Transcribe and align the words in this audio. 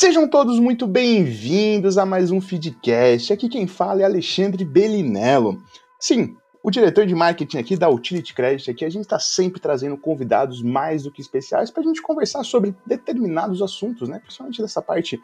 Sejam 0.00 0.26
todos 0.26 0.58
muito 0.58 0.86
bem-vindos 0.86 1.98
a 1.98 2.06
mais 2.06 2.30
um 2.30 2.40
Feedcast. 2.40 3.34
Aqui 3.34 3.50
quem 3.50 3.66
fala 3.66 4.00
é 4.00 4.04
Alexandre 4.06 4.64
Bellinello. 4.64 5.62
Sim, 5.98 6.38
o 6.62 6.70
diretor 6.70 7.04
de 7.04 7.14
marketing 7.14 7.58
aqui 7.58 7.76
da 7.76 7.90
Utility 7.90 8.32
Credit, 8.32 8.70
aqui 8.70 8.82
a 8.86 8.88
gente 8.88 9.02
está 9.02 9.18
sempre 9.18 9.60
trazendo 9.60 9.98
convidados 9.98 10.62
mais 10.62 11.02
do 11.02 11.12
que 11.12 11.20
especiais 11.20 11.70
para 11.70 11.82
a 11.82 11.84
gente 11.84 12.00
conversar 12.00 12.42
sobre 12.44 12.74
determinados 12.86 13.60
assuntos, 13.60 14.08
né? 14.08 14.20
Principalmente 14.20 14.62
dessa 14.62 14.80
parte 14.80 15.20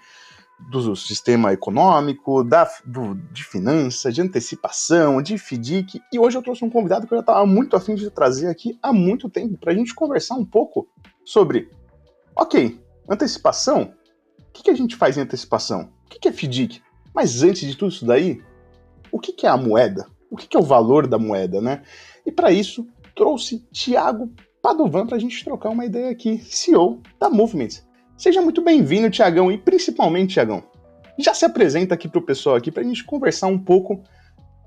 do 0.71 0.95
sistema 0.95 1.55
econômico, 1.55 2.45
da, 2.45 2.71
do, 2.85 3.15
de 3.33 3.45
finanças, 3.45 4.15
de 4.15 4.21
antecipação, 4.21 5.23
de 5.23 5.39
FDIC. 5.39 6.03
E 6.13 6.19
hoje 6.19 6.37
eu 6.37 6.43
trouxe 6.43 6.63
um 6.63 6.71
convidado 6.71 7.07
que 7.07 7.15
eu 7.15 7.17
já 7.17 7.23
estava 7.23 7.47
muito 7.47 7.77
afim 7.77 7.95
de 7.95 8.11
trazer 8.11 8.49
aqui 8.49 8.79
há 8.83 8.93
muito 8.93 9.31
tempo 9.31 9.57
para 9.57 9.73
a 9.73 9.75
gente 9.75 9.95
conversar 9.95 10.35
um 10.35 10.45
pouco 10.45 10.87
sobre, 11.25 11.71
ok, 12.37 12.79
antecipação. 13.09 13.95
Que, 14.57 14.63
que 14.63 14.71
a 14.71 14.75
gente 14.75 14.97
faz 14.97 15.19
em 15.19 15.21
antecipação? 15.21 15.91
O 16.07 16.09
que, 16.09 16.19
que 16.19 16.29
é 16.29 16.33
FDIC? 16.33 16.81
Mas 17.15 17.43
antes 17.43 17.69
de 17.69 17.77
tudo 17.77 17.93
isso 17.93 18.07
daí, 18.07 18.41
o 19.13 19.19
que, 19.19 19.33
que 19.33 19.47
é 19.47 19.51
a 19.51 19.57
moeda? 19.57 20.07
O 20.31 20.37
que, 20.37 20.47
que 20.47 20.57
é 20.57 20.61
o 20.61 20.63
valor 20.63 21.07
da 21.07 21.19
moeda, 21.19 21.61
né? 21.61 21.83
E 22.25 22.33
para 22.33 22.51
isso, 22.51 22.87
trouxe 23.15 23.59
Thiago 23.71 24.33
Padovan 24.63 25.07
para 25.07 25.17
a 25.17 25.21
gente 25.21 25.45
trocar 25.45 25.69
uma 25.69 25.85
ideia 25.85 26.11
aqui, 26.11 26.39
CEO 26.39 27.03
da 27.21 27.29
Movement. 27.29 27.69
Seja 28.17 28.41
muito 28.41 28.63
bem-vindo, 28.63 29.11
Tiagão, 29.11 29.53
e 29.53 29.59
principalmente, 29.59 30.35
Tiagão, 30.35 30.65
já 31.19 31.35
se 31.35 31.45
apresenta 31.45 31.95
aqui 31.95 32.09
para 32.09 32.19
o 32.19 32.23
pessoal 32.23 32.57
aqui 32.57 32.71
para 32.71 32.83
a 32.83 32.87
gente 32.87 33.05
conversar 33.05 33.49
um 33.49 33.59
pouco 33.59 34.03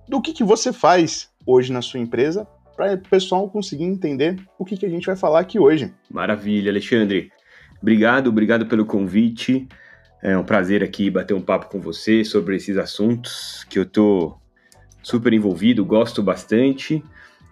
do 0.08 0.22
que, 0.22 0.34
que 0.34 0.44
você 0.44 0.72
faz 0.72 1.30
hoje 1.48 1.74
na 1.74 1.82
sua 1.82 2.00
empresa, 2.00 2.48
para 2.76 2.94
o 2.94 3.10
pessoal 3.10 3.50
conseguir 3.50 3.86
entender 3.86 4.40
o 4.58 4.64
que, 4.64 4.78
que 4.78 4.86
a 4.86 4.90
gente 4.90 5.08
vai 5.08 5.16
falar 5.16 5.40
aqui 5.40 5.58
hoje. 5.58 5.92
Maravilha, 6.12 6.72
Alexandre. 6.72 7.32
Obrigado, 7.82 8.28
obrigado 8.28 8.66
pelo 8.66 8.86
convite. 8.86 9.68
É 10.22 10.38
um 10.38 10.44
prazer 10.44 10.84
aqui 10.84 11.10
bater 11.10 11.34
um 11.34 11.42
papo 11.42 11.70
com 11.70 11.80
você 11.80 12.26
sobre 12.26 12.56
esses 12.56 12.78
assuntos 12.78 13.66
que 13.70 13.80
eu 13.80 13.86
tô 13.86 14.38
super 15.02 15.32
envolvido, 15.32 15.86
gosto 15.86 16.22
bastante 16.22 17.02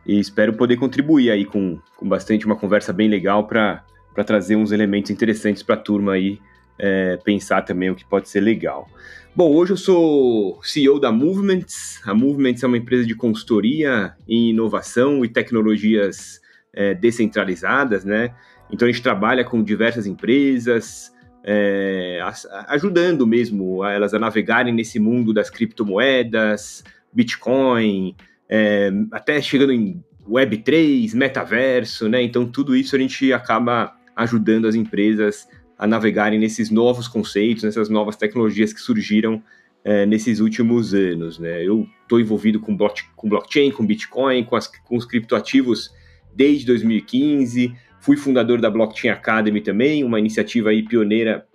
e 0.06 0.20
espero 0.20 0.54
poder 0.54 0.78
contribuir 0.78 1.32
aí 1.32 1.46
com, 1.46 1.80
com 1.96 2.08
bastante 2.08 2.46
uma 2.46 2.56
conversa 2.56 2.92
bem 2.92 3.08
legal 3.08 3.48
para 3.48 3.84
trazer 4.26 4.56
uns 4.58 4.72
elementos 4.72 5.12
interessantes 5.12 5.64
para 5.64 5.76
a 5.76 5.80
turma 5.80 6.14
aí 6.14 6.40
é, 6.78 7.18
pensar 7.24 7.62
também 7.64 7.90
o 7.90 7.96
que 7.96 8.06
pode 8.06 8.30
ser 8.30 8.42
legal. 8.42 8.88
Bom, 9.36 9.54
hoje 9.54 9.74
eu 9.74 9.78
sou 9.78 10.60
CEO 10.64 11.00
da 11.00 11.12
Movements. 11.12 12.02
A 12.06 12.14
Movements 12.14 12.64
é 12.64 12.68
uma 12.68 12.78
empresa 12.78 13.06
de 13.06 13.16
consultoria 13.16 14.14
em 14.28 14.50
inovação 14.50 15.24
e 15.24 15.30
tecnologias 15.30 16.42
é, 16.74 16.94
descentralizadas, 16.94 18.04
né? 18.04 18.34
Então 18.72 18.88
a 18.88 18.92
gente 18.92 19.02
trabalha 19.02 19.44
com 19.44 19.64
diversas 19.64 20.06
empresas, 20.06 21.14
é, 21.44 22.20
ajudando 22.68 23.26
mesmo 23.26 23.84
elas 23.86 24.14
a 24.14 24.20
navegarem 24.20 24.74
nesse 24.74 25.00
mundo 25.00 25.34
das 25.34 25.50
criptomoedas, 25.50 26.84
Bitcoin, 27.14 28.16
é, 28.50 28.92
até 29.12 29.42
chegando 29.42 29.72
em 29.72 30.04
Web3, 30.28 31.16
metaverso, 31.16 32.10
né? 32.10 32.22
Então 32.22 32.46
tudo 32.46 32.76
isso 32.76 32.96
a 32.96 33.00
gente 33.00 33.32
acaba 33.32 33.96
ajudando 34.16 34.68
as 34.68 34.76
empresas 34.76 35.48
a 35.78 35.86
navegarem 35.86 36.40
nesses 36.40 36.70
novos 36.70 37.08
conceitos, 37.08 37.64
nessas 37.64 37.88
novas 37.88 38.16
tecnologias 38.16 38.74
que 38.74 38.82
surgiram 38.82 39.42
é, 39.84 40.06
nesses 40.06 40.40
últimos 40.40 40.94
anos. 40.94 41.38
Né? 41.38 41.64
Eu 41.64 41.88
estou 42.02 42.20
envolvido 42.20 42.60
com, 42.60 42.76
block, 42.76 43.04
com, 43.16 43.30
blockchain, 43.30 43.72
com 43.72 43.86
Bitcoin, 43.86 44.44
com, 44.44 44.56
as, 44.56 44.68
com 44.68 44.98
os 44.98 45.06
criptoativos 45.06 45.94
desde 46.36 46.66
2015. 46.66 47.74
Fui 48.00 48.16
fundador 48.18 48.62
da 48.62 48.70
Blockchain 48.70 49.12
Academy 49.12 49.62
também, 49.62 50.04
uma 50.04 50.20
iniciativa 50.20 50.70
aí 50.70 50.84
pioneira 50.84 51.46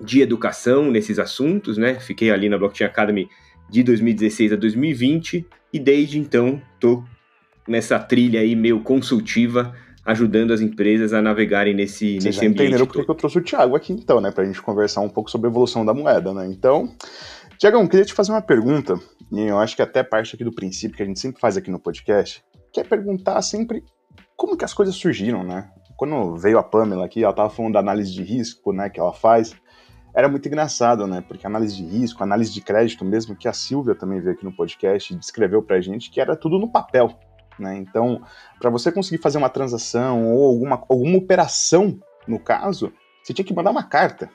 de 0.00 0.20
educação 0.20 0.90
nesses 0.90 1.18
assuntos. 1.18 1.76
Né? 1.76 1.94
Fiquei 1.94 2.30
ali 2.30 2.48
na 2.48 2.58
Blockchain 2.58 2.86
Academy 2.86 3.28
de 3.68 3.82
2016 3.82 4.52
a 4.52 4.56
2020 4.56 5.46
e 5.72 5.78
desde 5.78 6.18
então 6.18 6.60
estou 6.74 7.04
nessa 7.66 7.98
trilha 7.98 8.40
aí 8.40 8.54
meio 8.54 8.80
consultiva 8.80 9.74
ajudando 10.04 10.52
as 10.52 10.60
empresas 10.60 11.12
a 11.12 11.20
navegarem 11.20 11.74
nesse, 11.74 12.12
Vocês 12.12 12.24
nesse 12.24 12.38
já 12.38 12.46
ambiente. 12.46 12.62
Entenderam 12.62 12.86
porque 12.86 13.10
eu 13.10 13.14
trouxe 13.14 13.38
o 13.38 13.42
Thiago 13.42 13.74
aqui, 13.74 13.92
então, 13.92 14.20
né? 14.20 14.30
Pra 14.30 14.44
gente 14.44 14.62
conversar 14.62 15.00
um 15.00 15.08
pouco 15.08 15.28
sobre 15.28 15.48
a 15.48 15.50
evolução 15.50 15.84
da 15.84 15.92
moeda, 15.92 16.32
né? 16.32 16.46
Então, 16.46 16.94
Tiagão, 17.58 17.86
queria 17.88 18.04
te 18.04 18.12
fazer 18.12 18.30
uma 18.30 18.40
pergunta, 18.40 18.94
e 19.32 19.40
eu 19.40 19.58
acho 19.58 19.74
que 19.74 19.82
até 19.82 20.04
parte 20.04 20.34
aqui 20.34 20.44
do 20.44 20.54
princípio 20.54 20.96
que 20.96 21.02
a 21.02 21.06
gente 21.06 21.18
sempre 21.18 21.40
faz 21.40 21.56
aqui 21.56 21.70
no 21.72 21.80
podcast, 21.80 22.44
que 22.72 22.80
é 22.80 22.84
perguntar 22.84 23.42
sempre 23.42 23.82
como 24.36 24.56
que 24.56 24.64
as 24.64 24.72
coisas 24.72 24.94
surgiram, 24.94 25.42
né? 25.42 25.68
Quando 25.96 26.36
veio 26.36 26.58
a 26.58 26.62
Pamela 26.62 27.06
aqui, 27.06 27.24
ela 27.24 27.32
tava 27.32 27.50
falando 27.50 27.74
da 27.74 27.80
análise 27.80 28.12
de 28.12 28.22
risco, 28.22 28.72
né, 28.72 28.90
que 28.90 29.00
ela 29.00 29.12
faz, 29.12 29.54
era 30.16 30.30
muito 30.30 30.48
engraçado, 30.48 31.06
né? 31.06 31.20
Porque 31.20 31.46
análise 31.46 31.76
de 31.76 31.84
risco, 31.84 32.22
análise 32.22 32.50
de 32.50 32.62
crédito 32.62 33.04
mesmo, 33.04 33.36
que 33.36 33.46
a 33.46 33.52
Silvia 33.52 33.94
também 33.94 34.18
veio 34.18 34.34
aqui 34.34 34.46
no 34.46 34.56
podcast 34.56 35.12
e 35.12 35.16
descreveu 35.16 35.62
pra 35.62 35.78
gente 35.78 36.10
que 36.10 36.18
era 36.18 36.34
tudo 36.34 36.58
no 36.58 36.72
papel. 36.72 37.18
Né? 37.58 37.76
Então, 37.76 38.22
para 38.58 38.70
você 38.70 38.90
conseguir 38.90 39.20
fazer 39.20 39.36
uma 39.36 39.50
transação 39.50 40.26
ou 40.26 40.46
alguma, 40.46 40.82
alguma 40.88 41.18
operação, 41.18 42.00
no 42.26 42.38
caso, 42.38 42.90
você 43.22 43.34
tinha 43.34 43.44
que 43.44 43.54
mandar 43.54 43.70
uma 43.70 43.82
carta. 43.82 44.30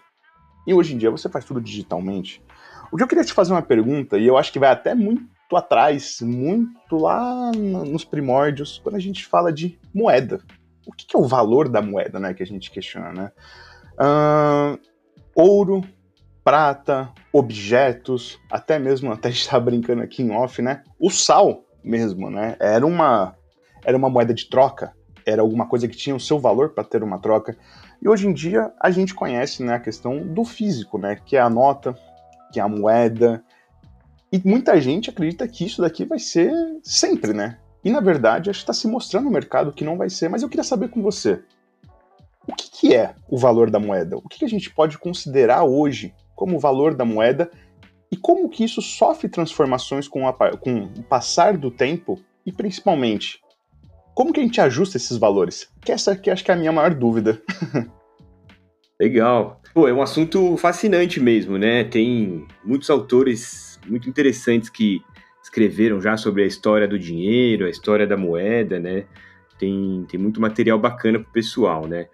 E 0.68 0.74
hoje 0.74 0.94
em 0.94 1.00
dia 1.00 1.10
você 1.10 1.28
faz 1.28 1.46
tudo 1.46 1.60
digitalmente. 1.60 2.44
O 2.92 2.98
que 2.98 3.02
eu 3.02 3.08
queria 3.08 3.24
te 3.24 3.34
fazer 3.34 3.52
uma 3.52 3.64
pergunta, 3.64 4.20
e 4.20 4.28
eu 4.28 4.38
acho 4.38 4.54
que 4.54 4.60
vai 4.60 4.70
até 4.70 4.94
muito 4.94 5.26
atrás, 5.56 6.22
muito 6.22 6.96
lá 6.96 7.52
nos 7.52 8.06
primórdios, 8.06 8.80
quando 8.84 8.98
a 8.98 9.00
gente 9.00 9.26
fala 9.26 9.52
de 9.52 9.80
moeda. 9.92 10.42
O 10.86 10.92
que, 10.92 11.16
é 11.16 11.20
o 11.20 11.28
valor 11.28 11.70
da 11.70 11.82
moeda, 11.82 12.20
né, 12.20 12.34
que 12.34 12.44
a 12.44 12.46
gente 12.46 12.72
questiona, 12.72 13.12
né? 13.12 13.32
Uh, 13.94 14.80
ouro, 15.36 15.84
prata, 16.44 17.10
objetos, 17.32 18.40
até 18.50 18.80
mesmo, 18.80 19.12
até 19.14 19.30
estar 19.30 19.60
brincando 19.60 20.02
aqui 20.02 20.24
em 20.24 20.32
off, 20.32 20.62
né? 20.62 20.84
O 21.00 21.10
sal 21.10 21.64
mesmo, 21.84 22.30
né? 22.30 22.56
Era 22.60 22.86
uma, 22.86 23.36
era 23.84 23.98
uma 23.98 24.10
moeda 24.10 24.34
de 24.34 24.50
troca, 24.50 24.94
era 25.26 25.42
alguma 25.42 25.68
coisa 25.68 25.88
que 25.88 25.96
tinha 25.96 26.16
o 26.16 26.20
seu 26.20 26.40
valor 26.40 26.70
para 26.70 26.84
ter 26.84 27.04
uma 27.04 27.20
troca. 27.20 27.58
E 28.02 28.10
hoje 28.10 28.28
em 28.28 28.34
dia 28.34 28.72
a 28.80 28.90
gente 28.90 29.14
conhece 29.14 29.64
né, 29.64 29.76
a 29.76 29.80
questão 29.80 30.26
do 30.26 30.44
físico, 30.44 30.98
né? 30.98 31.18
Que 31.24 31.38
é 31.38 31.40
a 31.40 31.50
nota, 31.50 31.96
que 32.52 32.60
é 32.60 32.64
a 32.64 32.68
moeda. 32.68 33.44
E 34.32 34.42
muita 34.44 34.80
gente 34.80 35.10
acredita 35.10 35.48
que 35.48 35.66
isso 35.66 35.82
daqui 35.82 36.06
vai 36.06 36.20
ser 36.20 36.52
sempre, 36.84 37.34
né? 37.34 37.60
E 37.84 37.92
na 37.92 38.00
verdade, 38.00 38.50
acho 38.50 38.60
que 38.60 38.64
está 38.64 38.74
se 38.74 38.88
mostrando 38.88 39.26
no 39.26 39.32
mercado 39.32 39.72
que 39.72 39.84
não 39.84 39.98
vai 39.98 40.10
ser, 40.10 40.30
mas 40.30 40.42
eu 40.42 40.50
queria 40.50 40.64
saber 40.64 40.90
com 40.90 41.02
você. 41.02 41.42
O 42.48 42.54
que, 42.56 42.72
que 42.72 42.96
é 42.96 43.16
o 43.30 43.38
valor 43.38 43.70
da 43.70 43.80
moeda? 43.80 44.18
O 44.18 44.28
que, 44.28 44.40
que 44.40 44.46
a 44.46 44.50
gente 44.50 44.70
pode 44.74 44.98
considerar 44.98 45.64
hoje 45.64 46.14
como 46.36 46.60
valor 46.60 46.94
da 46.96 47.06
moeda 47.06 47.50
e 48.12 48.18
como 48.18 48.50
que 48.50 48.64
isso 48.64 48.82
sofre 48.82 49.30
transformações 49.30 50.08
com, 50.08 50.28
a, 50.28 50.34
com 50.34 50.84
o 50.84 51.04
passar 51.04 51.58
do 51.58 51.72
tempo 51.72 52.20
e 52.46 52.52
principalmente 52.52 53.40
como 54.14 54.34
que 54.34 54.40
a 54.40 54.44
gente 54.44 54.60
ajusta 54.60 54.98
esses 54.98 55.18
valores? 55.18 55.70
Que 55.82 55.92
essa 55.92 56.12
aqui 56.12 56.30
acho 56.30 56.44
que 56.44 56.52
é 56.52 56.54
a 56.54 56.58
minha 56.58 56.72
maior 56.72 56.94
dúvida. 56.94 57.42
Legal. 59.00 59.62
Pô, 59.74 59.88
é 59.88 59.94
um 59.94 60.02
assunto 60.02 60.58
fascinante 60.58 61.20
mesmo, 61.20 61.58
né? 61.58 61.84
Tem 61.86 62.46
muitos 62.64 62.90
autores 62.90 63.80
muito 63.88 64.10
interessantes 64.10 64.70
que 64.70 65.02
escreveram 65.44 66.00
já 66.00 66.18
sobre 66.18 66.44
a 66.44 66.46
história 66.46 66.88
do 66.88 67.00
dinheiro, 67.00 67.66
a 67.66 67.70
história 67.70 68.06
da 68.06 68.18
moeda, 68.18 68.80
né? 68.80 69.06
Tem, 69.58 70.06
tem 70.10 70.20
muito 70.20 70.42
material 70.42 70.80
bacana 70.80 71.20
pro 71.20 71.32
pessoal, 71.32 71.88
né? 71.88 72.08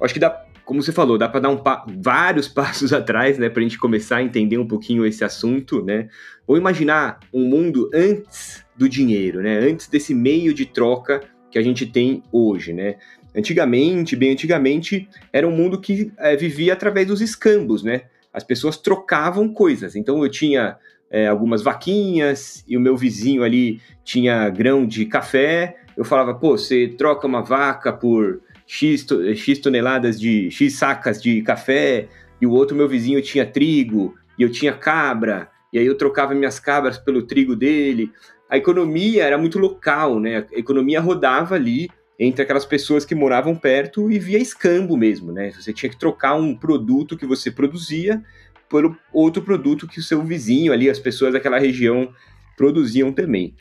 Acho 0.00 0.14
que 0.14 0.20
dá, 0.20 0.44
como 0.64 0.82
você 0.82 0.92
falou, 0.92 1.18
dá 1.18 1.28
para 1.28 1.40
dar 1.40 1.48
um 1.50 1.56
pa 1.56 1.84
vários 2.00 2.46
passos 2.48 2.92
atrás, 2.92 3.38
né, 3.38 3.48
para 3.48 3.60
a 3.60 3.62
gente 3.62 3.78
começar 3.78 4.16
a 4.16 4.22
entender 4.22 4.58
um 4.58 4.66
pouquinho 4.66 5.04
esse 5.04 5.24
assunto, 5.24 5.84
né? 5.84 6.08
Ou 6.46 6.56
imaginar 6.56 7.20
um 7.32 7.44
mundo 7.44 7.90
antes 7.94 8.64
do 8.76 8.88
dinheiro, 8.88 9.42
né? 9.42 9.58
Antes 9.58 9.88
desse 9.88 10.14
meio 10.14 10.54
de 10.54 10.66
troca 10.66 11.22
que 11.50 11.58
a 11.58 11.62
gente 11.62 11.86
tem 11.86 12.22
hoje, 12.32 12.72
né? 12.72 12.96
Antigamente, 13.34 14.16
bem 14.16 14.32
antigamente, 14.32 15.08
era 15.32 15.46
um 15.46 15.52
mundo 15.52 15.80
que 15.80 16.12
é, 16.18 16.34
vivia 16.34 16.72
através 16.72 17.06
dos 17.06 17.20
escambos, 17.20 17.82
né? 17.82 18.02
As 18.32 18.44
pessoas 18.44 18.76
trocavam 18.76 19.52
coisas. 19.52 19.94
Então 19.94 20.22
eu 20.22 20.30
tinha 20.30 20.76
é, 21.10 21.26
algumas 21.26 21.62
vaquinhas 21.62 22.64
e 22.68 22.76
o 22.76 22.80
meu 22.80 22.96
vizinho 22.96 23.42
ali 23.42 23.80
tinha 24.04 24.48
grão 24.48 24.86
de 24.86 25.04
café. 25.04 25.76
Eu 25.96 26.04
falava, 26.04 26.32
pô, 26.34 26.56
você 26.56 26.86
troca 26.86 27.26
uma 27.26 27.42
vaca 27.42 27.92
por 27.92 28.40
X, 28.66 29.04
X 29.34 29.58
toneladas 29.58 30.18
de 30.20 30.50
X 30.50 30.74
sacas 30.74 31.20
de 31.20 31.42
café, 31.42 32.08
e 32.40 32.46
o 32.46 32.52
outro 32.52 32.76
meu 32.76 32.88
vizinho 32.88 33.20
tinha 33.20 33.44
trigo, 33.44 34.14
e 34.38 34.42
eu 34.42 34.50
tinha 34.50 34.72
cabra, 34.72 35.50
e 35.72 35.78
aí 35.78 35.84
eu 35.84 35.96
trocava 35.96 36.34
minhas 36.34 36.60
cabras 36.60 36.96
pelo 36.96 37.22
trigo 37.22 37.56
dele. 37.56 38.12
A 38.48 38.56
economia 38.56 39.24
era 39.24 39.36
muito 39.36 39.58
local, 39.58 40.18
né? 40.20 40.46
A 40.54 40.58
economia 40.58 41.00
rodava 41.00 41.56
ali 41.56 41.90
entre 42.18 42.42
aquelas 42.42 42.64
pessoas 42.66 43.04
que 43.04 43.14
moravam 43.14 43.56
perto 43.56 44.10
e 44.10 44.18
via 44.18 44.38
escambo 44.38 44.96
mesmo, 44.96 45.32
né? 45.32 45.50
Você 45.52 45.72
tinha 45.72 45.88
que 45.88 45.98
trocar 45.98 46.34
um 46.34 46.54
produto 46.54 47.16
que 47.16 47.26
você 47.26 47.50
produzia 47.50 48.22
por 48.70 48.96
outro 49.12 49.42
produto 49.42 49.86
que 49.86 49.98
o 49.98 50.02
seu 50.02 50.22
vizinho 50.22 50.72
ali, 50.72 50.88
as 50.88 51.00
pessoas 51.00 51.32
daquela 51.32 51.58
região 51.58 52.14
produziam 52.56 53.12
também. 53.12 53.54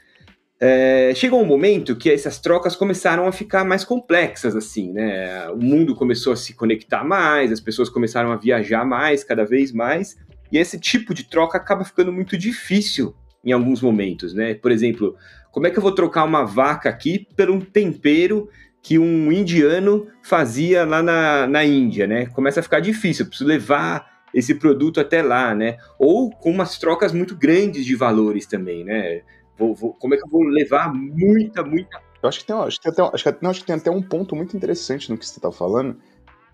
é, 0.61 1.13
chegou 1.15 1.41
um 1.41 1.45
momento 1.45 1.95
que 1.95 2.11
essas 2.11 2.37
trocas 2.37 2.75
começaram 2.75 3.25
a 3.25 3.31
ficar 3.31 3.63
mais 3.63 3.85
complexas, 3.85 4.55
assim, 4.55 4.91
né? 4.91 5.49
O 5.51 5.57
mundo 5.57 5.95
começou 5.95 6.33
a 6.33 6.35
se 6.35 6.53
conectar 6.53 7.03
mais, 7.03 7.51
as 7.51 7.61
pessoas 7.61 7.89
começaram 7.89 8.31
a 8.31 8.35
viajar 8.35 8.85
mais, 8.85 9.23
cada 9.23 9.45
vez 9.45 9.71
mais, 9.71 10.17
e 10.51 10.57
esse 10.57 10.77
tipo 10.77 11.13
de 11.13 11.23
troca 11.29 11.57
acaba 11.57 11.85
ficando 11.85 12.11
muito 12.11 12.37
difícil 12.37 13.15
em 13.43 13.53
alguns 13.53 13.81
momentos, 13.81 14.33
né? 14.33 14.53
Por 14.53 14.69
exemplo, 14.69 15.15
como 15.51 15.65
é 15.65 15.71
que 15.71 15.77
eu 15.79 15.83
vou 15.83 15.93
trocar 15.93 16.25
uma 16.25 16.43
vaca 16.43 16.89
aqui 16.89 17.25
por 17.37 17.49
um 17.49 17.61
tempero 17.61 18.49
que 18.83 18.99
um 18.99 19.31
indiano 19.31 20.07
fazia 20.23 20.85
lá 20.85 21.01
na, 21.01 21.47
na 21.47 21.63
Índia, 21.63 22.05
né? 22.05 22.25
Começa 22.27 22.59
a 22.59 22.63
ficar 22.63 22.81
difícil, 22.81 23.23
eu 23.23 23.29
preciso 23.29 23.47
levar 23.47 24.18
esse 24.33 24.55
produto 24.55 24.99
até 24.99 25.21
lá, 25.21 25.53
né? 25.53 25.77
Ou 25.97 26.29
com 26.29 26.51
umas 26.51 26.77
trocas 26.77 27.11
muito 27.11 27.35
grandes 27.35 27.85
de 27.85 27.95
valores 27.95 28.45
também, 28.45 28.83
né? 28.83 29.21
Vou, 29.57 29.75
vou, 29.75 29.93
como 29.93 30.13
é 30.13 30.17
que 30.17 30.23
eu 30.23 30.29
vou 30.29 30.43
levar 30.43 30.93
muita, 30.93 31.63
muita. 31.63 32.01
Eu 32.21 32.29
acho 32.29 32.39
que 32.39 32.45
tem, 32.45 32.55
acho 32.55 32.77
que 32.77 32.83
tem, 32.83 32.91
até, 32.91 33.15
acho 33.15 33.23
que, 33.23 33.43
não, 33.43 33.49
acho 33.49 33.59
que 33.61 33.65
tem 33.65 33.75
até 33.75 33.91
um 33.91 34.01
ponto 34.01 34.35
muito 34.35 34.55
interessante 34.55 35.09
no 35.09 35.17
que 35.17 35.25
você 35.25 35.37
está 35.37 35.51
falando, 35.51 35.97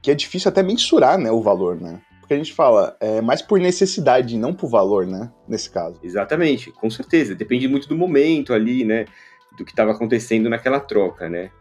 que 0.02 0.12
é 0.12 0.16
difícil 0.16 0.50
até 0.50 0.62
mensurar 0.62 1.18
né, 1.18 1.32
o 1.32 1.42
valor, 1.42 1.80
né? 1.80 2.02
Porque 2.20 2.34
a 2.34 2.38
gente 2.38 2.54
fala, 2.54 2.98
é 3.00 3.22
mais 3.22 3.44
por 3.44 3.60
necessidade, 3.60 4.36
não 4.36 4.52
por 4.52 4.68
valor, 4.68 5.06
né? 5.06 5.32
Nesse 5.48 5.70
caso. 5.70 6.00
Exatamente, 6.04 6.72
com 6.72 6.90
certeza. 6.90 7.36
Depende 7.36 7.68
muito 7.68 7.88
do 7.88 7.96
momento 7.96 8.52
ali, 8.52 8.84
né? 8.84 9.06
Do 9.56 9.64
que 9.64 9.72
estava 9.72 9.92
acontecendo 9.92 10.50
naquela 10.50 10.80
troca, 10.80 11.30
né? 11.30 11.52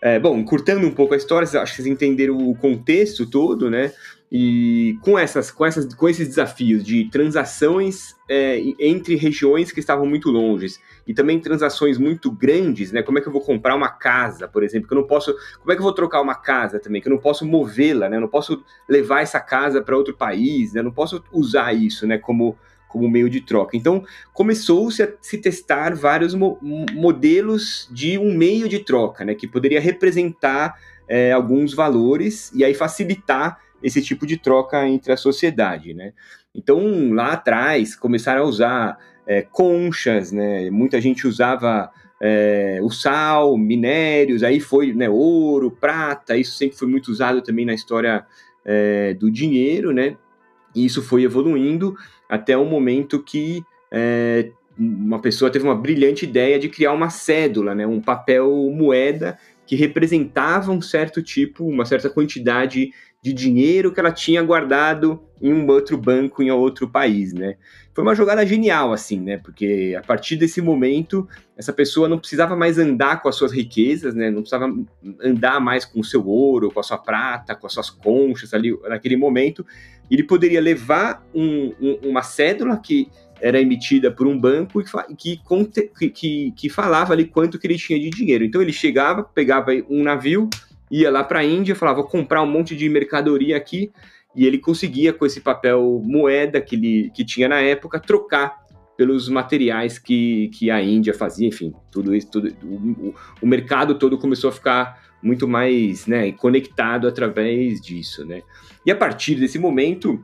É, 0.00 0.18
bom, 0.18 0.36
encurtando 0.36 0.86
um 0.86 0.90
pouco 0.90 1.14
a 1.14 1.16
história, 1.16 1.46
acho 1.46 1.72
que 1.72 1.82
vocês 1.82 1.86
entenderam 1.86 2.36
o 2.36 2.54
contexto 2.54 3.24
todo, 3.28 3.70
né? 3.70 3.92
E 4.36 4.98
com, 5.00 5.16
essas, 5.16 5.52
com, 5.52 5.64
essas, 5.64 5.94
com 5.94 6.08
esses 6.08 6.26
desafios 6.26 6.82
de 6.82 7.04
transações 7.08 8.16
é, 8.28 8.60
entre 8.80 9.14
regiões 9.14 9.70
que 9.70 9.78
estavam 9.78 10.06
muito 10.06 10.28
longe 10.28 10.74
e 11.06 11.14
também 11.14 11.38
transações 11.38 11.98
muito 11.98 12.32
grandes, 12.32 12.90
né? 12.90 13.00
Como 13.00 13.16
é 13.16 13.20
que 13.20 13.28
eu 13.28 13.32
vou 13.32 13.40
comprar 13.40 13.76
uma 13.76 13.90
casa, 13.90 14.48
por 14.48 14.64
exemplo? 14.64 14.88
Que 14.88 14.94
eu 14.94 14.98
não 14.98 15.06
posso. 15.06 15.32
Como 15.60 15.70
é 15.70 15.76
que 15.76 15.80
eu 15.80 15.84
vou 15.84 15.92
trocar 15.92 16.20
uma 16.20 16.34
casa 16.34 16.80
também? 16.80 17.00
Que 17.00 17.06
eu 17.06 17.12
não 17.12 17.20
posso 17.20 17.46
movê-la, 17.46 18.08
né? 18.08 18.16
Eu 18.16 18.22
não 18.22 18.28
posso 18.28 18.60
levar 18.88 19.20
essa 19.20 19.38
casa 19.38 19.80
para 19.80 19.96
outro 19.96 20.16
país, 20.16 20.72
né? 20.72 20.80
Eu 20.80 20.84
não 20.84 20.92
posso 20.92 21.22
usar 21.30 21.72
isso, 21.72 22.04
né? 22.04 22.18
Como, 22.18 22.58
como 22.88 23.08
meio 23.08 23.30
de 23.30 23.40
troca. 23.40 23.76
Então, 23.76 24.04
começou-se 24.32 25.00
a 25.00 25.12
se 25.20 25.38
testar 25.38 25.94
vários 25.94 26.34
mo 26.34 26.58
modelos 26.92 27.88
de 27.88 28.18
um 28.18 28.36
meio 28.36 28.68
de 28.68 28.80
troca, 28.80 29.24
né? 29.24 29.32
Que 29.36 29.46
poderia 29.46 29.80
representar 29.80 30.76
é, 31.06 31.30
alguns 31.30 31.72
valores 31.72 32.50
e 32.52 32.64
aí 32.64 32.74
facilitar 32.74 33.62
esse 33.84 34.00
tipo 34.00 34.26
de 34.26 34.38
troca 34.38 34.88
entre 34.88 35.12
a 35.12 35.16
sociedade, 35.16 35.92
né? 35.92 36.14
Então, 36.54 37.12
lá 37.12 37.32
atrás, 37.32 37.94
começaram 37.94 38.42
a 38.42 38.46
usar 38.46 38.98
é, 39.26 39.42
conchas, 39.42 40.32
né? 40.32 40.70
Muita 40.70 40.98
gente 41.02 41.26
usava 41.28 41.90
é, 42.20 42.78
o 42.82 42.88
sal, 42.88 43.58
minérios, 43.58 44.42
aí 44.42 44.58
foi 44.58 44.94
né, 44.94 45.10
ouro, 45.10 45.70
prata, 45.70 46.34
isso 46.34 46.56
sempre 46.56 46.78
foi 46.78 46.88
muito 46.88 47.08
usado 47.08 47.42
também 47.42 47.66
na 47.66 47.74
história 47.74 48.24
é, 48.64 49.12
do 49.12 49.30
dinheiro, 49.30 49.92
né? 49.92 50.16
E 50.74 50.86
isso 50.86 51.02
foi 51.02 51.22
evoluindo 51.22 51.94
até 52.26 52.56
o 52.56 52.64
momento 52.64 53.22
que 53.22 53.62
é, 53.92 54.50
uma 54.78 55.20
pessoa 55.20 55.50
teve 55.50 55.64
uma 55.64 55.76
brilhante 55.76 56.24
ideia 56.24 56.58
de 56.58 56.70
criar 56.70 56.92
uma 56.92 57.10
cédula, 57.10 57.74
né? 57.74 57.86
Um 57.86 58.00
papel 58.00 58.50
moeda 58.72 59.38
que 59.66 59.76
representava 59.76 60.72
um 60.72 60.80
certo 60.80 61.22
tipo, 61.22 61.66
uma 61.66 61.84
certa 61.84 62.08
quantidade 62.08 62.90
de 63.24 63.32
dinheiro 63.32 63.90
que 63.90 63.98
ela 63.98 64.12
tinha 64.12 64.42
guardado 64.42 65.18
em 65.40 65.50
um 65.50 65.66
outro 65.66 65.96
banco 65.96 66.42
em 66.42 66.50
outro 66.50 66.86
país, 66.86 67.32
né? 67.32 67.56
Foi 67.94 68.04
uma 68.04 68.14
jogada 68.14 68.44
genial, 68.44 68.92
assim, 68.92 69.18
né? 69.18 69.38
Porque 69.38 69.96
a 69.98 70.02
partir 70.02 70.36
desse 70.36 70.60
momento, 70.60 71.26
essa 71.56 71.72
pessoa 71.72 72.06
não 72.06 72.18
precisava 72.18 72.54
mais 72.54 72.78
andar 72.78 73.22
com 73.22 73.28
as 73.30 73.34
suas 73.34 73.50
riquezas, 73.50 74.14
né? 74.14 74.30
Não 74.30 74.42
precisava 74.42 74.70
andar 75.22 75.58
mais 75.58 75.86
com 75.86 76.00
o 76.00 76.04
seu 76.04 76.26
ouro, 76.28 76.70
com 76.70 76.80
a 76.80 76.82
sua 76.82 76.98
prata, 76.98 77.54
com 77.54 77.66
as 77.66 77.72
suas 77.72 77.88
conchas 77.88 78.52
ali 78.52 78.78
naquele 78.82 79.16
momento. 79.16 79.64
Ele 80.10 80.22
poderia 80.22 80.60
levar 80.60 81.26
um, 81.34 81.72
um, 81.80 82.10
uma 82.10 82.20
cédula 82.20 82.76
que 82.76 83.08
era 83.40 83.58
emitida 83.58 84.10
por 84.10 84.26
um 84.26 84.38
banco 84.38 84.82
que, 85.16 85.40
que, 85.96 86.10
que, 86.10 86.52
que 86.52 86.68
falava 86.68 87.14
ali 87.14 87.24
quanto 87.24 87.58
que 87.58 87.66
ele 87.66 87.78
tinha 87.78 87.98
de 87.98 88.10
dinheiro. 88.10 88.44
Então 88.44 88.60
ele 88.60 88.72
chegava, 88.72 89.24
pegava 89.24 89.70
um 89.88 90.02
navio, 90.02 90.50
ia 91.00 91.10
lá 91.10 91.24
para 91.24 91.40
a 91.40 91.44
Índia, 91.44 91.74
falava, 91.74 92.02
vou 92.02 92.08
comprar 92.08 92.42
um 92.42 92.50
monte 92.50 92.76
de 92.76 92.88
mercadoria 92.88 93.56
aqui, 93.56 93.90
e 94.34 94.46
ele 94.46 94.58
conseguia, 94.58 95.12
com 95.12 95.24
esse 95.24 95.40
papel 95.40 96.00
moeda 96.04 96.60
que, 96.60 96.76
ele, 96.76 97.10
que 97.14 97.24
tinha 97.24 97.48
na 97.48 97.60
época, 97.60 98.00
trocar 98.00 98.64
pelos 98.96 99.28
materiais 99.28 99.98
que, 99.98 100.48
que 100.54 100.70
a 100.70 100.80
Índia 100.80 101.12
fazia, 101.12 101.48
enfim, 101.48 101.72
tudo 101.90 102.14
isso, 102.14 102.30
tudo, 102.30 102.48
o, 102.62 103.14
o 103.42 103.46
mercado 103.46 103.96
todo 103.96 104.18
começou 104.18 104.50
a 104.50 104.52
ficar 104.52 105.02
muito 105.20 105.48
mais 105.48 106.06
né, 106.06 106.30
conectado 106.32 107.08
através 107.08 107.80
disso, 107.80 108.24
né? 108.24 108.42
E 108.86 108.90
a 108.90 108.96
partir 108.96 109.36
desse 109.36 109.58
momento, 109.58 110.22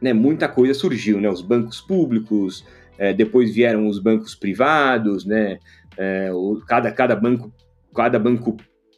né, 0.00 0.12
muita 0.12 0.48
coisa 0.48 0.72
surgiu, 0.72 1.20
né? 1.20 1.28
Os 1.28 1.42
bancos 1.42 1.80
públicos, 1.80 2.64
é, 2.96 3.12
depois 3.12 3.52
vieram 3.52 3.86
os 3.88 3.98
bancos 3.98 4.34
privados, 4.34 5.26
né? 5.26 5.58
É, 5.98 6.30
o, 6.32 6.62
cada, 6.66 6.90
cada 6.90 7.16
banco 7.16 7.52
cada 7.94 8.18
banco 8.18 8.56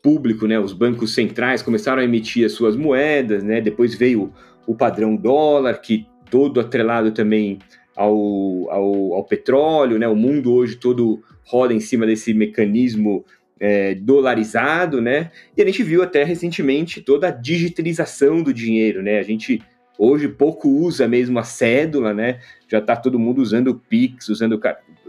público, 0.08 0.46
né, 0.46 0.58
os 0.58 0.72
bancos 0.72 1.12
centrais 1.12 1.60
começaram 1.60 2.00
a 2.00 2.04
emitir 2.04 2.46
as 2.46 2.52
suas 2.52 2.74
moedas, 2.74 3.44
né, 3.44 3.60
depois 3.60 3.94
veio 3.94 4.32
o 4.66 4.74
padrão 4.74 5.14
dólar, 5.14 5.82
que 5.82 6.06
todo 6.30 6.60
atrelado 6.60 7.12
também 7.12 7.58
ao, 7.94 8.70
ao, 8.70 9.12
ao 9.12 9.24
petróleo, 9.24 9.98
né, 9.98 10.08
o 10.08 10.16
mundo 10.16 10.50
hoje 10.54 10.76
todo 10.76 11.22
roda 11.44 11.74
em 11.74 11.80
cima 11.80 12.06
desse 12.06 12.32
mecanismo 12.32 13.22
é, 13.60 13.94
dolarizado, 13.96 15.02
né, 15.02 15.30
e 15.54 15.60
a 15.60 15.66
gente 15.66 15.82
viu 15.82 16.02
até 16.02 16.24
recentemente 16.24 17.02
toda 17.02 17.28
a 17.28 17.30
digitalização 17.30 18.42
do 18.42 18.50
dinheiro, 18.50 19.02
né, 19.02 19.18
a 19.18 19.22
gente 19.22 19.60
hoje 19.98 20.26
pouco 20.26 20.70
usa 20.70 21.06
mesmo 21.06 21.38
a 21.38 21.42
cédula, 21.42 22.14
né, 22.14 22.40
já 22.66 22.78
está 22.78 22.96
todo 22.96 23.18
mundo 23.18 23.42
usando 23.42 23.68
o 23.68 23.74
Pix, 23.74 24.30
usando 24.30 24.58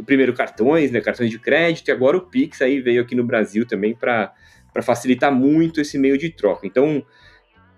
primeiro 0.06 0.34
cartões, 0.34 0.92
né, 0.92 1.00
cartões 1.00 1.30
de 1.30 1.40
crédito, 1.40 1.88
e 1.88 1.92
agora 1.94 2.18
o 2.18 2.22
Pix 2.22 2.62
aí 2.62 2.82
veio 2.82 3.02
aqui 3.02 3.16
no 3.16 3.24
Brasil 3.24 3.66
também 3.66 3.96
para 3.96 4.34
para 4.80 4.82
facilitar 4.82 5.34
muito 5.34 5.82
esse 5.82 5.98
meio 5.98 6.18
de 6.18 6.30
troca. 6.30 6.66
Então, 6.66 7.04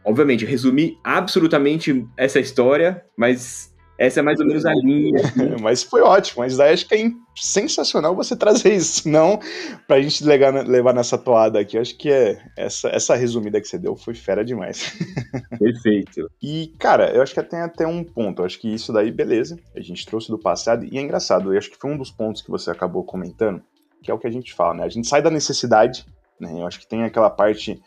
obviamente, 0.06 0.46
resumi 0.46 1.00
absolutamente 1.04 2.06
essa 2.16 2.40
história, 2.40 3.04
mas 3.18 3.74
essa 3.98 4.20
é 4.20 4.24
mais 4.24 4.40
ou 4.40 4.46
menos 4.46 4.66
a 4.66 4.74
linha. 4.74 5.20
mas 5.62 5.82
foi 5.82 6.02
ótimo, 6.02 6.44
mas 6.44 6.58
daí 6.58 6.74
acho 6.74 6.88
que 6.88 6.94
é 6.94 7.12
sensacional 7.36 8.16
você 8.16 8.36
trazer 8.36 8.76
isso, 8.76 9.10
não 9.10 9.40
para 9.88 9.96
a 9.96 10.02
gente 10.02 10.24
levar, 10.24 10.68
levar 10.68 10.94
nessa 10.94 11.18
toada 11.18 11.60
aqui. 11.60 11.76
Acho 11.76 11.98
que 11.98 12.12
é 12.12 12.40
essa, 12.56 12.90
essa 12.90 13.16
resumida 13.16 13.60
que 13.60 13.68
você 13.68 13.80
deu 13.80 13.96
foi 13.96 14.14
fera 14.14 14.46
demais. 14.46 14.96
Perfeito. 15.58 16.30
e, 16.40 16.72
cara, 16.78 17.12
eu 17.16 17.24
acho 17.24 17.34
que 17.34 17.42
tem 17.42 17.62
até 17.62 17.88
um 17.88 18.04
ponto. 18.04 18.44
Eu 18.44 18.46
acho 18.46 18.60
que 18.60 18.72
isso 18.72 18.94
daí, 18.94 19.12
beleza, 19.12 19.58
a 19.76 19.82
gente 19.82 20.06
trouxe 20.06 20.30
do 20.30 20.38
passado, 20.38 20.86
e 20.86 21.00
é 21.00 21.02
engraçado, 21.02 21.52
eu 21.52 21.58
acho 21.58 21.72
que 21.72 21.80
foi 21.80 21.92
um 21.92 21.98
dos 21.98 22.12
pontos 22.12 22.44
que 22.44 22.52
você 22.52 22.70
acabou 22.70 23.04
comentando, 23.04 23.62
que 24.04 24.12
é 24.12 24.14
o 24.14 24.20
que 24.20 24.28
a 24.28 24.32
gente 24.32 24.54
fala, 24.54 24.76
né? 24.76 24.84
A 24.84 24.90
gente 24.90 25.08
sai 25.08 25.22
da 25.22 25.32
necessidade 25.32 26.06
né? 26.42 26.52
Eu 26.54 26.68
acho 26.68 26.80
que 26.80 26.88
tem 26.88 27.04
aquela 27.04 27.30
parte, 27.30 27.82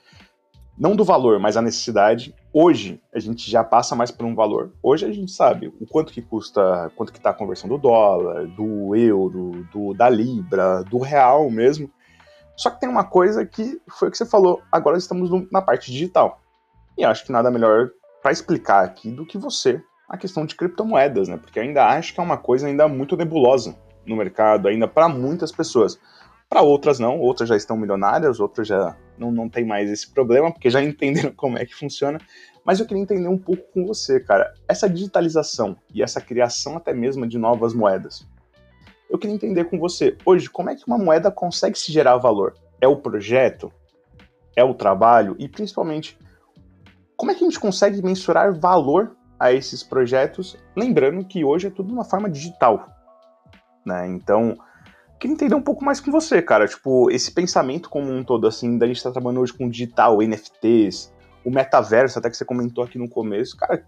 não 0.79 0.95
do 0.95 1.05
valor, 1.05 1.39
mas 1.39 1.57
a 1.57 1.63
necessidade. 1.63 2.35
Hoje, 2.53 3.01
a 3.13 3.19
gente 3.19 3.51
já 3.51 3.65
passa 3.65 3.95
mais 3.95 4.11
por 4.11 4.25
um 4.25 4.35
valor. 4.35 4.73
Hoje 4.83 5.05
a 5.05 5.13
gente 5.13 5.33
sabe 5.33 5.73
o 5.81 5.87
quanto 5.87 6.13
que 6.13 6.23
custa, 6.23 6.91
quanto 6.97 7.13
que 7.13 7.19
está 7.19 7.31
a 7.31 7.35
conversão 7.35 7.69
do 7.69 7.77
dólar, 7.79 8.47
do 8.47 8.95
euro, 8.95 9.67
do, 9.73 9.93
da 9.93 10.09
libra, 10.09 10.83
do 10.85 10.99
real 10.99 11.51
mesmo. 11.51 11.91
Só 12.57 12.71
que 12.71 12.81
tem 12.81 12.89
uma 12.89 13.05
coisa 13.05 13.45
que 13.45 13.81
foi 13.89 14.09
o 14.09 14.11
que 14.11 14.17
você 14.17 14.27
falou, 14.27 14.63
agora 14.71 14.97
estamos 14.97 15.31
na 15.51 15.61
parte 15.61 15.91
digital. 15.91 16.41
E 16.97 17.05
acho 17.05 17.25
que 17.25 17.33
nada 17.33 17.51
melhor 17.51 17.91
para 18.23 18.33
explicar 18.33 18.85
aqui 18.85 19.11
do 19.11 19.27
que 19.27 19.37
você 19.37 19.83
a 20.09 20.17
questão 20.17 20.47
de 20.47 20.55
criptomoedas, 20.55 21.29
né? 21.29 21.37
Porque 21.37 21.59
ainda 21.59 21.87
acho 21.87 22.15
que 22.15 22.21
é 22.21 22.23
uma 22.23 22.37
coisa 22.37 22.67
ainda 22.67 22.87
muito 22.87 23.17
nebulosa 23.17 23.77
no 24.07 24.17
mercado, 24.17 24.69
ainda 24.69 24.87
para 24.87 25.09
muitas 25.09 25.51
pessoas. 25.51 25.99
Para 26.55 26.63
outras 26.63 27.01
não, 27.01 27.19
outras 27.19 27.49
já 27.49 27.57
estão 27.57 27.77
milionárias, 27.77 28.39
outras 28.39 28.69
já 28.69 28.97
não, 29.19 29.33
não 29.33 29.49
tem 29.49 29.67
mais 29.67 29.91
esse 29.91 30.09
problema, 30.09 30.53
porque 30.53 30.71
já 30.71 30.81
entenderam 30.85 31.33
como 31.33 31.59
é 31.59 31.67
que 31.67 31.75
funciona. 31.75 32.21
Mas 32.65 32.79
eu 32.79 32.87
queria 32.87 33.03
entender 33.03 33.27
um 33.27 33.37
pouco 33.37 33.65
com 33.73 33.85
você, 33.85 34.21
cara, 34.21 34.55
essa 34.69 34.89
digitalização 34.89 35.77
e 35.93 36.01
essa 36.01 36.21
criação 36.21 36.77
até 36.77 36.95
mesmo 36.95 37.27
de 37.27 37.39
novas 37.39 37.75
moedas. 37.75 38.25
Eu 39.11 39.19
queria 39.19 39.35
entender 39.35 39.65
com 39.65 39.81
você, 39.81 40.17
hoje, 40.25 40.49
como 40.49 40.71
é 40.71 40.77
que 40.77 40.87
uma 40.87 40.97
moeda 40.97 41.29
consegue 41.29 41.77
se 41.77 41.91
gerar 41.91 42.19
valor? 42.19 42.55
É 42.81 42.87
o 42.87 42.99
projeto? 42.99 43.73
É 44.55 44.63
o 44.63 44.75
trabalho? 44.75 45.35
E 45.41 45.49
principalmente, 45.49 46.17
como 47.17 47.33
é 47.33 47.35
que 47.35 47.43
a 47.43 47.49
gente 47.49 47.59
consegue 47.59 48.01
mensurar 48.01 48.57
valor 48.57 49.17
a 49.41 49.53
esses 49.53 49.83
projetos? 49.83 50.57
Lembrando 50.77 51.25
que 51.25 51.45
hoje 51.45 51.67
é 51.67 51.71
tudo 51.71 51.93
uma 51.93 52.05
forma 52.05 52.31
digital. 52.31 52.89
Né? 53.85 54.07
Então, 54.07 54.57
queria 55.25 55.35
entender 55.35 55.55
um 55.55 55.63
pouco 55.63 55.83
mais 55.83 56.01
com 56.01 56.11
você, 56.11 56.43
cara. 56.43 56.69
Tipo, 56.69 57.11
esse 57.11 57.33
pensamento 57.33 57.89
como 57.89 58.13
um 58.13 58.23
todo, 58.23 58.47
assim, 58.47 58.77
da 58.77 58.87
gente 58.87 58.97
estar 58.97 59.09
tá 59.09 59.15
trabalhando 59.15 59.41
hoje 59.41 59.55
com 59.55 59.69
digital, 59.69 60.21
NFTs, 60.21 61.13
o 61.43 61.51
metaverso, 61.51 62.19
até 62.19 62.29
que 62.29 62.37
você 62.37 62.45
comentou 62.45 62.85
aqui 62.85 62.99
no 62.99 63.09
começo. 63.09 63.57
Cara, 63.57 63.83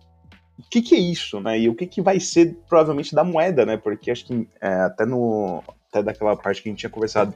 o 0.59 0.63
que, 0.71 0.81
que 0.81 0.95
é 0.95 0.99
isso, 0.99 1.39
né? 1.39 1.59
E 1.61 1.69
o 1.69 1.75
que, 1.75 1.87
que 1.87 2.01
vai 2.01 2.19
ser, 2.19 2.57
provavelmente, 2.67 3.15
da 3.15 3.23
moeda, 3.23 3.67
né? 3.67 3.77
Porque 3.77 4.11
acho 4.11 4.25
que 4.25 4.49
é, 4.61 4.81
até 4.81 5.05
no. 5.05 5.63
até 5.91 6.03
daquela 6.03 6.35
parte 6.37 6.63
que 6.63 6.71
a 6.71 6.73
gente 6.73 6.81
tinha 6.81 6.91
conversado, 6.91 7.35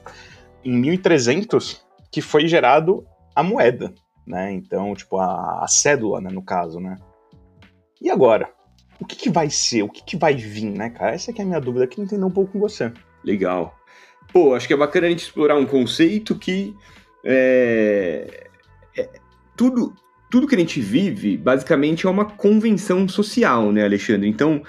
em 0.64 0.72
1300 0.72 1.84
que 2.10 2.22
foi 2.22 2.48
gerado 2.48 3.06
a 3.36 3.42
moeda, 3.42 3.92
né? 4.26 4.50
Então, 4.50 4.94
tipo, 4.94 5.18
a, 5.18 5.62
a 5.62 5.68
cédula, 5.68 6.22
né, 6.22 6.30
no 6.30 6.42
caso, 6.42 6.80
né? 6.80 6.96
E 8.00 8.10
agora? 8.10 8.50
O 8.98 9.04
que, 9.04 9.16
que 9.16 9.30
vai 9.30 9.50
ser? 9.50 9.82
O 9.82 9.88
que, 9.88 10.02
que 10.02 10.16
vai 10.16 10.34
vir, 10.34 10.70
né, 10.70 10.90
cara? 10.90 11.14
Essa 11.14 11.30
é 11.30 11.42
a 11.42 11.44
minha 11.44 11.60
dúvida, 11.60 11.86
que 11.86 12.00
entender 12.00 12.24
um 12.24 12.30
pouco 12.30 12.52
com 12.52 12.58
você. 12.58 12.92
Legal. 13.24 13.79
Pô, 14.32 14.54
acho 14.54 14.66
que 14.66 14.72
é 14.72 14.76
bacana 14.76 15.06
a 15.06 15.10
gente 15.10 15.24
explorar 15.24 15.56
um 15.56 15.66
conceito 15.66 16.36
que 16.36 16.74
é, 17.24 18.48
é, 18.96 19.08
tudo, 19.56 19.94
tudo 20.30 20.46
que 20.46 20.54
a 20.54 20.58
gente 20.58 20.80
vive, 20.80 21.36
basicamente, 21.36 22.06
é 22.06 22.10
uma 22.10 22.24
convenção 22.24 23.08
social, 23.08 23.72
né, 23.72 23.84
Alexandre? 23.84 24.28
Então, 24.28 24.62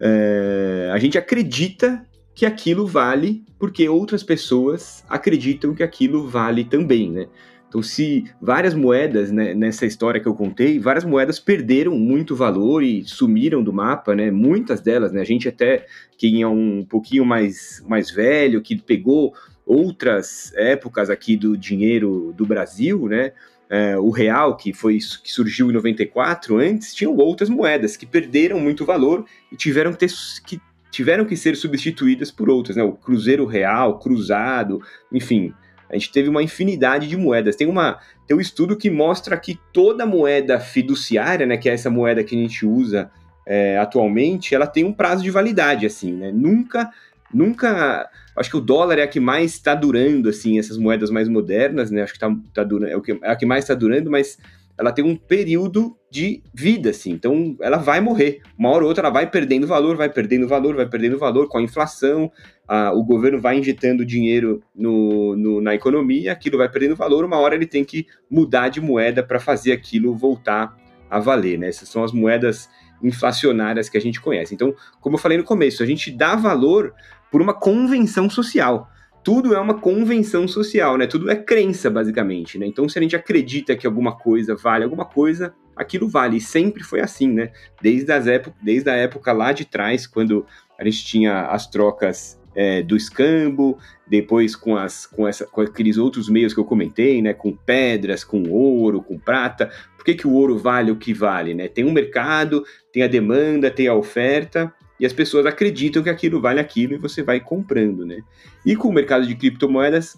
é, 0.00 0.90
a 0.92 0.98
gente 0.98 1.18
acredita 1.18 2.04
que 2.34 2.46
aquilo 2.46 2.86
vale 2.86 3.44
porque 3.58 3.88
outras 3.88 4.22
pessoas 4.22 5.04
acreditam 5.08 5.74
que 5.74 5.82
aquilo 5.82 6.28
vale 6.28 6.64
também, 6.64 7.10
né? 7.10 7.26
Então, 7.72 7.82
se 7.82 8.24
várias 8.38 8.74
moedas, 8.74 9.32
né, 9.32 9.54
nessa 9.54 9.86
história 9.86 10.20
que 10.20 10.28
eu 10.28 10.34
contei, 10.34 10.78
várias 10.78 11.06
moedas 11.06 11.40
perderam 11.40 11.98
muito 11.98 12.36
valor 12.36 12.82
e 12.82 13.02
sumiram 13.04 13.64
do 13.64 13.72
mapa, 13.72 14.14
né? 14.14 14.30
Muitas 14.30 14.82
delas, 14.82 15.10
né? 15.10 15.22
A 15.22 15.24
gente 15.24 15.48
até, 15.48 15.86
quem 16.18 16.42
é 16.42 16.46
um 16.46 16.84
pouquinho 16.84 17.24
mais, 17.24 17.82
mais 17.88 18.10
velho, 18.10 18.60
que 18.60 18.76
pegou 18.76 19.32
outras 19.64 20.52
épocas 20.54 21.08
aqui 21.08 21.34
do 21.34 21.56
dinheiro 21.56 22.34
do 22.36 22.44
Brasil, 22.44 23.08
né? 23.08 23.32
É, 23.70 23.96
o 23.96 24.10
real, 24.10 24.54
que 24.54 24.74
foi 24.74 24.98
que 24.98 25.32
surgiu 25.32 25.70
em 25.70 25.72
94, 25.72 26.58
antes 26.58 26.94
tinham 26.94 27.16
outras 27.16 27.48
moedas 27.48 27.96
que 27.96 28.04
perderam 28.04 28.60
muito 28.60 28.84
valor 28.84 29.24
e 29.50 29.56
tiveram 29.56 29.92
que, 29.94 29.98
ter, 30.00 30.12
que, 30.46 30.60
tiveram 30.90 31.24
que 31.24 31.38
ser 31.38 31.56
substituídas 31.56 32.30
por 32.30 32.50
outras, 32.50 32.76
né? 32.76 32.82
O 32.82 32.92
cruzeiro 32.92 33.46
real, 33.46 33.98
cruzado, 33.98 34.82
enfim, 35.10 35.54
a 35.92 35.98
gente 35.98 36.10
teve 36.10 36.28
uma 36.28 36.42
infinidade 36.42 37.06
de 37.06 37.16
moedas. 37.16 37.54
Tem, 37.54 37.68
uma, 37.68 37.98
tem 38.26 38.34
um 38.34 38.40
estudo 38.40 38.76
que 38.76 38.90
mostra 38.90 39.36
que 39.36 39.58
toda 39.72 40.06
moeda 40.06 40.58
fiduciária, 40.58 41.46
né, 41.46 41.58
que 41.58 41.68
é 41.68 41.74
essa 41.74 41.90
moeda 41.90 42.24
que 42.24 42.34
a 42.34 42.38
gente 42.38 42.64
usa 42.64 43.10
é, 43.46 43.76
atualmente, 43.78 44.54
ela 44.54 44.66
tem 44.66 44.84
um 44.84 44.92
prazo 44.92 45.22
de 45.22 45.30
validade, 45.30 45.84
assim, 45.84 46.12
né? 46.12 46.30
Nunca, 46.32 46.90
nunca. 47.32 48.08
Acho 48.36 48.50
que 48.50 48.56
o 48.56 48.60
dólar 48.60 48.98
é 48.98 49.02
a 49.02 49.08
que 49.08 49.20
mais 49.20 49.52
está 49.52 49.74
durando, 49.74 50.28
assim, 50.28 50.58
essas 50.58 50.78
moedas 50.78 51.10
mais 51.10 51.28
modernas, 51.28 51.90
né? 51.90 52.02
Acho 52.02 52.14
que 52.14 52.18
tá, 52.18 52.34
tá 52.54 52.64
durando, 52.64 52.92
é, 52.92 52.96
o 52.96 53.02
que, 53.02 53.12
é 53.12 53.30
a 53.30 53.36
que 53.36 53.44
mais 53.44 53.64
está 53.64 53.74
durando, 53.74 54.10
mas 54.10 54.38
ela 54.78 54.92
tem 54.92 55.04
um 55.04 55.16
período 55.16 55.96
de 56.10 56.42
vida, 56.54 56.90
assim. 56.90 57.10
Então, 57.10 57.56
ela 57.60 57.78
vai 57.78 58.00
morrer. 58.00 58.40
Uma 58.58 58.70
hora 58.70 58.82
ou 58.82 58.88
outra, 58.88 59.04
ela 59.04 59.12
vai 59.12 59.30
perdendo 59.30 59.66
valor, 59.66 59.96
vai 59.96 60.08
perdendo 60.08 60.48
valor, 60.48 60.74
vai 60.74 60.88
perdendo 60.88 61.18
valor 61.18 61.48
com 61.48 61.58
a 61.58 61.62
inflação. 61.62 62.30
A, 62.66 62.92
o 62.92 63.02
governo 63.04 63.40
vai 63.40 63.58
injetando 63.58 64.04
dinheiro 64.04 64.62
no, 64.74 65.36
no, 65.36 65.60
na 65.60 65.74
economia, 65.74 66.32
aquilo 66.32 66.58
vai 66.58 66.68
perdendo 66.68 66.96
valor. 66.96 67.24
Uma 67.24 67.38
hora 67.38 67.54
ele 67.54 67.66
tem 67.66 67.84
que 67.84 68.06
mudar 68.30 68.68
de 68.68 68.80
moeda 68.80 69.22
para 69.22 69.38
fazer 69.38 69.72
aquilo 69.72 70.14
voltar 70.14 70.76
a 71.08 71.18
valer, 71.18 71.58
né? 71.58 71.68
Essas 71.68 71.88
são 71.88 72.02
as 72.02 72.12
moedas 72.12 72.68
inflacionárias 73.02 73.88
que 73.88 73.98
a 73.98 74.00
gente 74.00 74.20
conhece. 74.20 74.54
Então, 74.54 74.74
como 75.00 75.16
eu 75.16 75.20
falei 75.20 75.36
no 75.36 75.44
começo, 75.44 75.82
a 75.82 75.86
gente 75.86 76.10
dá 76.10 76.34
valor 76.36 76.94
por 77.30 77.42
uma 77.42 77.54
convenção 77.54 78.28
social 78.30 78.88
tudo 79.24 79.54
é 79.54 79.60
uma 79.60 79.74
convenção 79.74 80.48
social, 80.48 80.96
né? 80.96 81.06
Tudo 81.06 81.30
é 81.30 81.36
crença, 81.36 81.88
basicamente, 81.88 82.58
né? 82.58 82.66
Então, 82.66 82.88
se 82.88 82.98
a 82.98 83.02
gente 83.02 83.14
acredita 83.14 83.76
que 83.76 83.86
alguma 83.86 84.16
coisa 84.16 84.56
vale 84.56 84.84
alguma 84.84 85.04
coisa, 85.04 85.54
aquilo 85.76 86.08
vale. 86.08 86.38
E 86.38 86.40
sempre 86.40 86.82
foi 86.82 87.00
assim, 87.00 87.28
né? 87.28 87.52
Desde, 87.80 88.10
as 88.10 88.26
época, 88.26 88.56
desde 88.62 88.90
a 88.90 88.94
época 88.94 89.32
lá 89.32 89.52
de 89.52 89.64
trás, 89.64 90.06
quando 90.06 90.44
a 90.78 90.84
gente 90.84 91.04
tinha 91.04 91.46
as 91.46 91.68
trocas 91.68 92.40
é, 92.54 92.82
do 92.82 92.96
escambo, 92.96 93.78
depois 94.08 94.56
com, 94.56 94.76
as, 94.76 95.06
com, 95.06 95.26
essa, 95.26 95.46
com 95.46 95.60
aqueles 95.60 95.96
outros 95.96 96.28
meios 96.28 96.52
que 96.52 96.60
eu 96.60 96.64
comentei, 96.64 97.22
né? 97.22 97.32
Com 97.32 97.56
pedras, 97.56 98.24
com 98.24 98.50
ouro, 98.50 99.02
com 99.02 99.18
prata. 99.18 99.70
Por 99.96 100.04
que, 100.04 100.14
que 100.14 100.26
o 100.26 100.32
ouro 100.32 100.58
vale 100.58 100.90
o 100.90 100.96
que 100.96 101.14
vale, 101.14 101.54
né? 101.54 101.68
Tem 101.68 101.84
um 101.84 101.92
mercado, 101.92 102.64
tem 102.92 103.04
a 103.04 103.08
demanda, 103.08 103.70
tem 103.70 103.86
a 103.86 103.94
oferta, 103.94 104.72
e 105.02 105.04
as 105.06 105.12
pessoas 105.12 105.44
acreditam 105.46 106.00
que 106.00 106.08
aquilo 106.08 106.40
vale 106.40 106.60
aquilo 106.60 106.94
e 106.94 106.96
você 106.96 107.24
vai 107.24 107.40
comprando, 107.40 108.06
né? 108.06 108.22
E 108.64 108.76
com 108.76 108.86
o 108.86 108.92
mercado 108.92 109.26
de 109.26 109.34
criptomoedas 109.34 110.16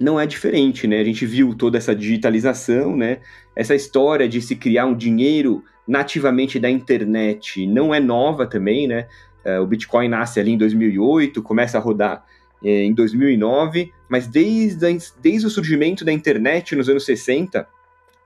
não 0.00 0.18
é 0.18 0.24
diferente, 0.24 0.86
né? 0.86 0.98
A 0.98 1.04
gente 1.04 1.26
viu 1.26 1.54
toda 1.54 1.76
essa 1.76 1.94
digitalização, 1.94 2.96
né? 2.96 3.18
Essa 3.54 3.74
história 3.74 4.26
de 4.26 4.40
se 4.40 4.56
criar 4.56 4.86
um 4.86 4.96
dinheiro 4.96 5.62
nativamente 5.86 6.58
da 6.58 6.70
internet 6.70 7.66
não 7.66 7.94
é 7.94 8.00
nova 8.00 8.46
também, 8.46 8.88
né? 8.88 9.08
É, 9.44 9.60
o 9.60 9.66
Bitcoin 9.66 10.08
nasce 10.08 10.40
ali 10.40 10.52
em 10.52 10.56
2008, 10.56 11.42
começa 11.42 11.76
a 11.76 11.80
rodar 11.82 12.24
é, 12.64 12.82
em 12.82 12.94
2009, 12.94 13.92
mas 14.08 14.26
desde, 14.26 14.86
desde 15.20 15.46
o 15.46 15.50
surgimento 15.50 16.02
da 16.02 16.10
internet 16.10 16.74
nos 16.74 16.88
anos 16.88 17.04
60, 17.04 17.68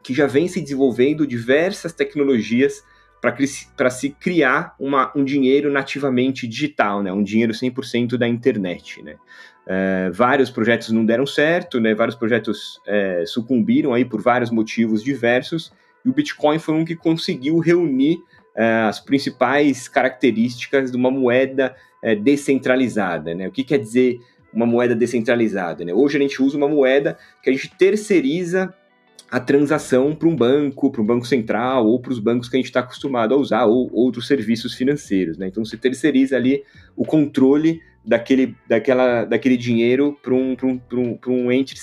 que 0.01 0.15
já 0.15 0.29
vem 0.29 0.47
se 0.47 0.61
desenvolvendo 0.61 1.27
diversas 1.27 1.93
tecnologias 1.93 2.85
para 3.21 3.91
se 3.91 4.11
criar 4.11 4.75
uma, 4.79 5.13
um 5.15 5.25
dinheiro 5.25 5.73
nativamente 5.73 6.47
digital, 6.47 7.03
né? 7.03 7.13
um 7.13 7.23
dinheiro 7.23 7.53
100% 7.53 8.17
da 8.17 8.29
internet. 8.29 9.03
Né? 9.03 9.17
É, 9.67 10.11
vários 10.11 10.51
projetos 10.51 10.91
não 10.91 11.05
deram 11.05 11.27
certo, 11.27 11.81
né? 11.81 11.95
vários 11.95 12.17
projetos 12.17 12.81
é, 12.87 13.25
sucumbiram 13.27 13.93
aí 13.93 14.05
por 14.05 14.23
vários 14.23 14.51
motivos 14.51 15.03
diversos, 15.03 15.73
e 16.05 16.09
o 16.09 16.13
Bitcoin 16.13 16.59
foi 16.59 16.75
um 16.75 16.85
que 16.85 16.95
conseguiu 16.95 17.59
reunir 17.59 18.19
é, 18.57 18.83
as 18.83 19.01
principais 19.01 19.89
características 19.89 20.91
de 20.91 20.97
uma 20.97 21.11
moeda 21.11 21.75
descentralizada. 22.23 23.35
Né? 23.35 23.49
O 23.49 23.51
que 23.51 23.65
quer 23.65 23.79
dizer 23.79 24.21
uma 24.53 24.65
moeda 24.65 24.95
descentralizada? 24.95 25.85
Né? 25.85 25.93
Hoje 25.93 26.17
a 26.17 26.21
gente 26.21 26.41
usa 26.41 26.57
uma 26.57 26.69
moeda 26.69 27.19
que 27.43 27.51
a 27.51 27.53
gente 27.53 27.77
terceiriza 27.77 28.73
a 29.31 29.39
transação 29.39 30.15
para 30.15 30.29
um 30.29 30.35
banco, 30.35 30.91
para 30.91 31.03
um 31.03 31.07
banco 31.07 31.27
central 31.27 31.87
ou 31.87 32.01
para 32.01 32.13
os 32.13 32.19
bancos 32.19 32.49
que 32.49 32.57
a 32.57 32.59
gente 32.59 32.67
está 32.67 32.81
acostumado 32.81 33.35
a 33.35 33.37
usar 33.37 33.67
ou 33.67 33.91
outros 33.93 34.27
serviços 34.27 34.75
financeiros. 34.75 35.37
Né? 35.37 35.49
Então 35.49 35.65
você 35.65 35.77
terceiriza 35.77 36.37
ali 36.37 36.63
o 36.97 37.05
controle 37.05 37.81
daquele, 38.05 38.57
daquela, 38.67 39.25
daquele 39.25 39.57
dinheiro 39.57 40.19
para 40.23 40.33
um, 40.33 40.57
um, 40.63 40.81
um, 40.93 41.19
um, 41.27 41.53
ente 41.53 41.75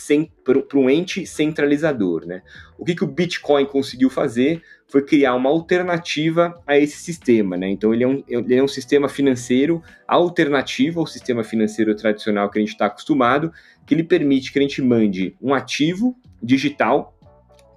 um 0.74 0.90
ente 0.90 1.26
centralizador. 1.28 2.26
Né? 2.26 2.42
O 2.80 2.84
que, 2.84 2.96
que 2.96 3.04
o 3.04 3.08
Bitcoin 3.08 3.66
conseguiu 3.66 4.10
fazer 4.10 4.64
foi 4.88 5.04
criar 5.04 5.36
uma 5.36 5.50
alternativa 5.50 6.60
a 6.66 6.78
esse 6.78 6.98
sistema. 6.98 7.56
Né? 7.56 7.70
Então 7.70 7.94
ele 7.94 8.04
é, 8.04 8.08
um, 8.08 8.24
ele 8.28 8.56
é 8.56 8.64
um 8.64 8.68
sistema 8.68 9.08
financeiro 9.08 9.84
alternativo 10.08 11.00
ao 11.00 11.08
sistema 11.08 11.44
financeiro 11.44 11.96
tradicional 11.96 12.50
que 12.50 12.58
a 12.58 12.62
gente 12.62 12.72
está 12.72 12.88
acostumado, 12.88 13.52
que 13.86 13.94
ele 13.94 14.04
permite 14.04 14.52
que 14.52 14.58
a 14.58 14.62
gente 14.64 14.82
mande 14.82 15.36
um 15.40 15.54
ativo 15.54 16.18
digital 16.42 17.15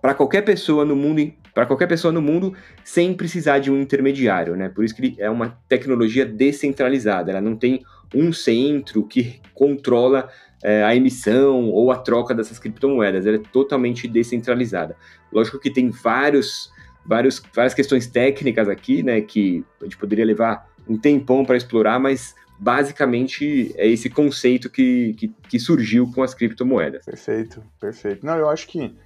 para 0.08 0.14
qualquer 0.14 0.40
pessoa 0.40 0.86
no 0.86 0.96
mundo 0.96 1.30
para 1.52 1.66
qualquer 1.66 1.86
pessoa 1.86 2.10
no 2.10 2.22
mundo 2.22 2.54
sem 2.82 3.12
precisar 3.12 3.58
de 3.58 3.70
um 3.70 3.78
intermediário, 3.78 4.56
né? 4.56 4.70
Por 4.70 4.82
isso 4.82 4.94
que 4.94 5.14
é 5.18 5.28
uma 5.28 5.58
tecnologia 5.68 6.24
descentralizada, 6.24 7.30
ela 7.30 7.42
não 7.42 7.54
tem 7.54 7.84
um 8.14 8.32
centro 8.32 9.06
que 9.06 9.38
controla 9.52 10.30
é, 10.62 10.82
a 10.82 10.96
emissão 10.96 11.68
ou 11.68 11.92
a 11.92 11.96
troca 11.98 12.34
dessas 12.34 12.58
criptomoedas, 12.58 13.26
ela 13.26 13.36
é 13.36 13.42
totalmente 13.52 14.08
descentralizada. 14.08 14.96
Lógico 15.30 15.58
que 15.58 15.70
tem 15.70 15.90
vários, 15.90 16.72
vários, 17.04 17.42
várias 17.54 17.74
questões 17.74 18.06
técnicas 18.06 18.66
aqui, 18.66 19.02
né? 19.02 19.20
Que 19.20 19.62
a 19.82 19.84
gente 19.84 19.98
poderia 19.98 20.24
levar 20.24 20.70
um 20.88 20.96
tempão 20.96 21.44
para 21.44 21.58
explorar, 21.58 22.00
mas 22.00 22.34
basicamente 22.58 23.74
é 23.76 23.86
esse 23.86 24.08
conceito 24.08 24.70
que, 24.70 25.12
que, 25.18 25.28
que 25.50 25.60
surgiu 25.60 26.10
com 26.10 26.22
as 26.22 26.32
criptomoedas. 26.32 27.04
Perfeito, 27.04 27.62
perfeito. 27.78 28.24
Não, 28.24 28.36
eu 28.36 28.48
acho 28.48 28.66
que 28.68 28.96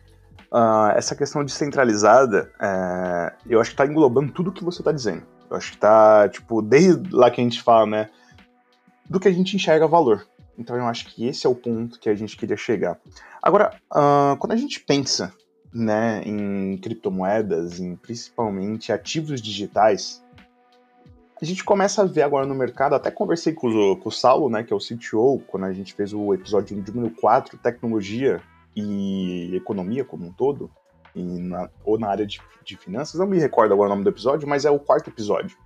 uh, 0.52 0.92
essa 0.94 1.16
questão 1.16 1.44
descentralizada, 1.44 2.52
uh, 2.60 3.34
eu 3.48 3.60
acho 3.60 3.70
que 3.70 3.74
está 3.74 3.86
englobando 3.86 4.32
tudo 4.32 4.52
que 4.52 4.62
você 4.62 4.82
está 4.82 4.92
dizendo. 4.92 5.22
Eu 5.50 5.56
acho 5.56 5.70
que 5.70 5.76
está, 5.76 6.28
tipo, 6.28 6.60
desde 6.62 7.14
lá 7.14 7.30
que 7.30 7.40
a 7.40 7.44
gente 7.44 7.62
fala, 7.62 7.86
né, 7.86 8.10
do 9.08 9.18
que 9.18 9.28
a 9.28 9.32
gente 9.32 9.56
enxerga 9.56 9.86
valor. 9.86 10.26
Então 10.56 10.76
eu 10.76 10.86
acho 10.86 11.06
que 11.06 11.26
esse 11.26 11.46
é 11.46 11.50
o 11.50 11.54
ponto 11.54 11.98
que 11.98 12.08
a 12.08 12.14
gente 12.14 12.36
queria 12.36 12.56
chegar. 12.56 12.98
Agora, 13.42 13.74
uh, 13.90 14.36
quando 14.36 14.52
a 14.52 14.56
gente 14.56 14.80
pensa, 14.80 15.32
né, 15.72 16.22
em 16.24 16.76
criptomoedas, 16.76 17.80
em 17.80 17.96
principalmente 17.96 18.92
ativos 18.92 19.40
digitais, 19.40 20.22
a 21.40 21.44
gente 21.44 21.64
começa 21.64 22.02
a 22.02 22.04
ver 22.04 22.22
agora 22.22 22.46
no 22.46 22.54
mercado, 22.54 22.94
até 22.94 23.10
conversei 23.10 23.52
com 23.52 23.66
o, 23.66 23.96
com 23.96 24.08
o 24.08 24.12
Saulo, 24.12 24.48
né, 24.48 24.62
que 24.62 24.72
é 24.72 24.76
o 24.76 24.78
CTO, 24.78 25.42
quando 25.48 25.64
a 25.64 25.72
gente 25.72 25.92
fez 25.92 26.12
o 26.12 26.32
episódio 26.32 26.76
número 26.76 27.12
4, 27.16 27.58
tecnologia 27.58 28.40
e 28.74 29.54
economia 29.54 30.04
como 30.04 30.26
um 30.26 30.32
todo, 30.32 30.70
na, 31.14 31.68
ou 31.84 31.98
na 31.98 32.08
área 32.08 32.26
de, 32.26 32.40
de, 32.64 32.76
finanças, 32.76 33.20
não 33.20 33.26
me 33.26 33.38
recordo 33.38 33.74
agora 33.74 33.88
o 33.88 33.90
nome 33.90 34.04
do 34.04 34.10
episódio, 34.10 34.48
mas 34.48 34.64
é 34.64 34.70
o 34.70 34.78
quarto 34.78 35.10
episódio. 35.10 35.56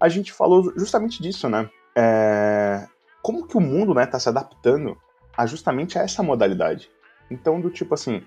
A 0.00 0.08
gente 0.08 0.32
falou 0.32 0.72
justamente 0.76 1.22
disso, 1.22 1.48
né? 1.48 1.70
É, 1.96 2.86
como 3.22 3.46
que 3.46 3.56
o 3.56 3.60
mundo 3.60 3.94
né, 3.94 4.04
tá 4.04 4.18
se 4.18 4.28
adaptando 4.28 4.96
a 5.36 5.46
justamente 5.46 5.98
a 5.98 6.02
essa 6.02 6.22
modalidade. 6.22 6.90
Então, 7.30 7.60
do 7.60 7.70
tipo 7.70 7.94
assim, 7.94 8.22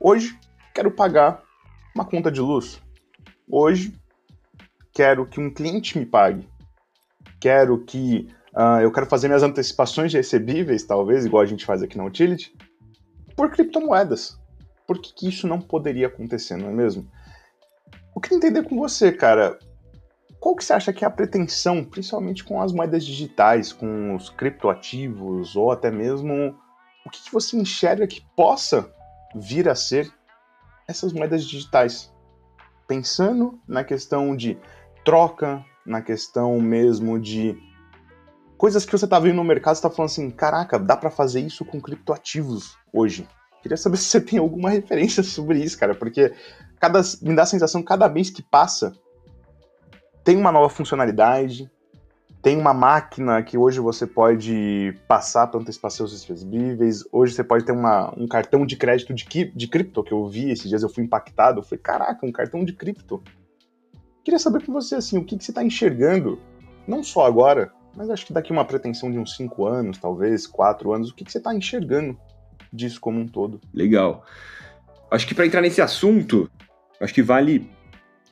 hoje 0.00 0.38
quero 0.74 0.90
pagar 0.90 1.42
uma 1.94 2.04
conta 2.04 2.30
de 2.30 2.40
luz. 2.40 2.80
Hoje 3.48 3.94
quero 4.92 5.26
que 5.26 5.38
um 5.38 5.52
cliente 5.52 5.98
me 5.98 6.06
pague. 6.06 6.48
Quero 7.38 7.84
que 7.84 8.28
Uh, 8.52 8.82
eu 8.82 8.90
quero 8.90 9.06
fazer 9.06 9.28
minhas 9.28 9.44
antecipações 9.44 10.12
recebíveis, 10.12 10.82
talvez, 10.82 11.24
igual 11.24 11.42
a 11.42 11.46
gente 11.46 11.64
faz 11.64 11.82
aqui 11.82 11.96
na 11.96 12.04
Utility, 12.04 12.52
por 13.40 13.50
criptomoedas. 13.50 14.38
Por 14.86 14.98
que, 14.98 15.14
que 15.14 15.26
isso 15.26 15.48
não 15.48 15.58
poderia 15.58 16.08
acontecer, 16.08 16.58
não 16.58 16.68
é 16.68 16.72
mesmo? 16.72 17.10
Eu 18.14 18.20
queria 18.20 18.36
entender 18.36 18.62
com 18.64 18.76
você, 18.76 19.10
cara, 19.10 19.58
qual 20.38 20.54
que 20.54 20.62
você 20.62 20.74
acha 20.74 20.92
que 20.92 21.06
é 21.06 21.08
a 21.08 21.10
pretensão, 21.10 21.82
principalmente 21.82 22.44
com 22.44 22.60
as 22.60 22.70
moedas 22.70 23.02
digitais, 23.02 23.72
com 23.72 24.14
os 24.14 24.28
criptoativos, 24.28 25.56
ou 25.56 25.72
até 25.72 25.90
mesmo 25.90 26.54
o 27.06 27.08
que, 27.08 27.24
que 27.24 27.32
você 27.32 27.56
enxerga 27.56 28.06
que 28.06 28.20
possa 28.36 28.92
vir 29.34 29.70
a 29.70 29.74
ser 29.74 30.12
essas 30.86 31.10
moedas 31.10 31.46
digitais? 31.46 32.12
Pensando 32.86 33.58
na 33.66 33.82
questão 33.82 34.36
de 34.36 34.58
troca, 35.02 35.64
na 35.86 36.02
questão 36.02 36.60
mesmo 36.60 37.18
de 37.18 37.56
coisas 38.60 38.84
que 38.84 38.92
você 38.92 39.06
tá 39.06 39.18
vendo 39.18 39.36
no 39.36 39.44
mercado, 39.44 39.74
você 39.74 39.80
tá 39.80 39.88
falando 39.88 40.10
assim, 40.10 40.30
caraca, 40.30 40.78
dá 40.78 40.94
para 40.94 41.10
fazer 41.10 41.40
isso 41.40 41.64
com 41.64 41.80
criptoativos 41.80 42.76
hoje. 42.92 43.26
Queria 43.62 43.74
saber 43.74 43.96
se 43.96 44.04
você 44.04 44.20
tem 44.20 44.38
alguma 44.38 44.68
referência 44.68 45.22
sobre 45.22 45.64
isso, 45.64 45.78
cara, 45.78 45.94
porque 45.94 46.34
cada, 46.78 47.00
me 47.22 47.34
dá 47.34 47.44
a 47.44 47.46
sensação 47.46 47.82
cada 47.82 48.06
mês 48.06 48.28
que 48.28 48.42
passa 48.42 48.92
tem 50.22 50.36
uma 50.36 50.52
nova 50.52 50.68
funcionalidade, 50.68 51.70
tem 52.42 52.58
uma 52.58 52.74
máquina 52.74 53.42
que 53.42 53.56
hoje 53.56 53.80
você 53.80 54.06
pode 54.06 54.94
passar 55.08 55.46
para 55.46 55.58
antecipar 55.58 55.90
seus 55.90 56.12
recebíveis. 56.12 57.02
Hoje 57.10 57.32
você 57.32 57.42
pode 57.42 57.64
ter 57.64 57.72
uma, 57.72 58.12
um 58.14 58.28
cartão 58.28 58.66
de 58.66 58.76
crédito 58.76 59.14
de, 59.14 59.24
de 59.54 59.68
cripto, 59.68 60.04
que 60.04 60.12
eu 60.12 60.28
vi 60.28 60.50
esses 60.50 60.68
dias, 60.68 60.82
eu 60.82 60.90
fui 60.90 61.02
impactado. 61.02 61.60
Eu 61.60 61.62
falei, 61.62 61.80
caraca, 61.82 62.26
um 62.26 62.32
cartão 62.32 62.62
de 62.62 62.74
cripto. 62.74 63.22
Queria 64.22 64.38
saber 64.38 64.64
com 64.66 64.72
você, 64.72 64.96
assim, 64.96 65.16
o 65.16 65.24
que, 65.24 65.38
que 65.38 65.44
você 65.44 65.50
está 65.50 65.64
enxergando, 65.64 66.38
não 66.86 67.02
só 67.02 67.24
agora, 67.24 67.72
mas 67.94 68.10
acho 68.10 68.26
que 68.26 68.32
daqui 68.32 68.52
uma 68.52 68.64
pretensão 68.64 69.10
de 69.10 69.18
uns 69.18 69.36
5 69.36 69.66
anos, 69.66 69.98
talvez, 69.98 70.46
4 70.46 70.92
anos, 70.92 71.10
o 71.10 71.14
que, 71.14 71.24
que 71.24 71.32
você 71.32 71.38
está 71.38 71.54
enxergando 71.54 72.18
disso 72.72 73.00
como 73.00 73.20
um 73.20 73.26
todo? 73.26 73.60
Legal. 73.72 74.24
Acho 75.10 75.26
que 75.26 75.34
para 75.34 75.46
entrar 75.46 75.60
nesse 75.60 75.80
assunto, 75.80 76.50
acho 77.00 77.12
que 77.12 77.22
vale 77.22 77.68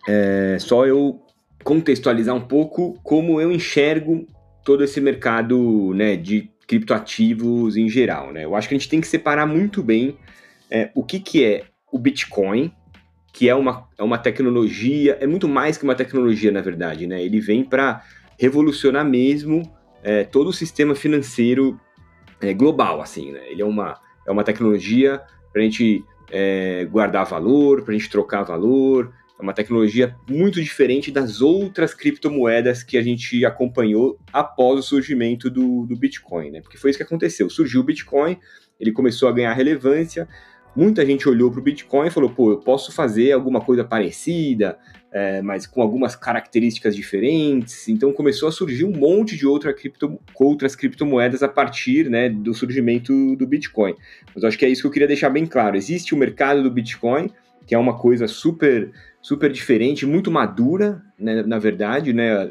é, 0.06 0.56
só 0.60 0.86
eu 0.86 1.20
contextualizar 1.64 2.34
um 2.34 2.46
pouco 2.46 2.98
como 3.02 3.40
eu 3.40 3.50
enxergo 3.50 4.26
todo 4.64 4.84
esse 4.84 5.00
mercado 5.00 5.92
né, 5.94 6.16
de 6.16 6.50
criptoativos 6.66 7.76
em 7.76 7.88
geral. 7.88 8.32
Né? 8.32 8.44
Eu 8.44 8.54
acho 8.54 8.68
que 8.68 8.74
a 8.74 8.78
gente 8.78 8.88
tem 8.88 9.00
que 9.00 9.08
separar 9.08 9.46
muito 9.46 9.82
bem 9.82 10.16
é, 10.70 10.90
o 10.94 11.02
que, 11.02 11.18
que 11.18 11.44
é 11.44 11.64
o 11.90 11.98
Bitcoin, 11.98 12.70
que 13.32 13.48
é 13.48 13.54
uma, 13.54 13.88
é 13.96 14.02
uma 14.02 14.18
tecnologia, 14.18 15.16
é 15.20 15.26
muito 15.26 15.48
mais 15.48 15.76
que 15.78 15.84
uma 15.84 15.94
tecnologia, 15.94 16.52
na 16.52 16.60
verdade. 16.60 17.06
Né? 17.06 17.22
Ele 17.22 17.40
vem 17.40 17.64
para 17.64 18.04
revolucionar 18.38 19.04
mesmo 19.04 19.62
é, 20.02 20.24
todo 20.24 20.48
o 20.48 20.52
sistema 20.52 20.94
financeiro 20.94 21.78
é, 22.40 22.54
global. 22.54 23.00
assim. 23.00 23.32
Né? 23.32 23.50
Ele 23.50 23.62
é 23.62 23.64
uma, 23.64 23.98
é 24.26 24.30
uma 24.30 24.44
tecnologia 24.44 25.20
para 25.52 25.60
a 25.60 25.64
gente 25.64 26.04
é, 26.30 26.84
guardar 26.84 27.26
valor, 27.26 27.82
para 27.82 27.94
a 27.94 27.98
gente 27.98 28.08
trocar 28.08 28.42
valor, 28.42 29.12
é 29.38 29.42
uma 29.42 29.54
tecnologia 29.54 30.16
muito 30.28 30.60
diferente 30.60 31.12
das 31.12 31.40
outras 31.40 31.94
criptomoedas 31.94 32.82
que 32.82 32.98
a 32.98 33.02
gente 33.02 33.44
acompanhou 33.44 34.18
após 34.32 34.80
o 34.80 34.82
surgimento 34.82 35.48
do, 35.48 35.86
do 35.86 35.96
Bitcoin, 35.96 36.50
né? 36.50 36.60
Porque 36.60 36.76
foi 36.76 36.90
isso 36.90 36.98
que 36.98 37.04
aconteceu. 37.04 37.48
Surgiu 37.48 37.80
o 37.80 37.84
Bitcoin, 37.84 38.36
ele 38.80 38.90
começou 38.90 39.28
a 39.28 39.32
ganhar 39.32 39.52
relevância, 39.52 40.28
muita 40.74 41.06
gente 41.06 41.28
olhou 41.28 41.52
para 41.52 41.60
o 41.60 41.62
Bitcoin 41.62 42.08
e 42.08 42.10
falou: 42.10 42.30
pô, 42.30 42.50
eu 42.50 42.58
posso 42.58 42.90
fazer 42.90 43.30
alguma 43.30 43.60
coisa 43.60 43.84
parecida, 43.84 44.76
é, 45.18 45.42
mas 45.42 45.66
com 45.66 45.82
algumas 45.82 46.14
características 46.14 46.94
diferentes. 46.94 47.88
Então 47.88 48.12
começou 48.12 48.48
a 48.48 48.52
surgir 48.52 48.84
um 48.84 48.92
monte 48.92 49.36
de 49.36 49.46
outra 49.46 49.74
cripto, 49.74 50.20
outras 50.38 50.76
criptomoedas 50.76 51.42
a 51.42 51.48
partir 51.48 52.08
né, 52.08 52.28
do 52.28 52.54
surgimento 52.54 53.34
do 53.34 53.46
Bitcoin. 53.46 53.96
Mas 54.32 54.44
acho 54.44 54.56
que 54.56 54.64
é 54.64 54.68
isso 54.68 54.82
que 54.82 54.86
eu 54.86 54.92
queria 54.92 55.08
deixar 55.08 55.28
bem 55.30 55.44
claro: 55.44 55.76
existe 55.76 56.14
o 56.14 56.16
mercado 56.16 56.62
do 56.62 56.70
Bitcoin, 56.70 57.30
que 57.66 57.74
é 57.74 57.78
uma 57.78 57.98
coisa 57.98 58.28
super 58.28 58.92
super 59.20 59.50
diferente, 59.50 60.06
muito 60.06 60.30
madura, 60.30 61.02
né, 61.18 61.42
na 61.42 61.58
verdade, 61.58 62.12
né, 62.12 62.48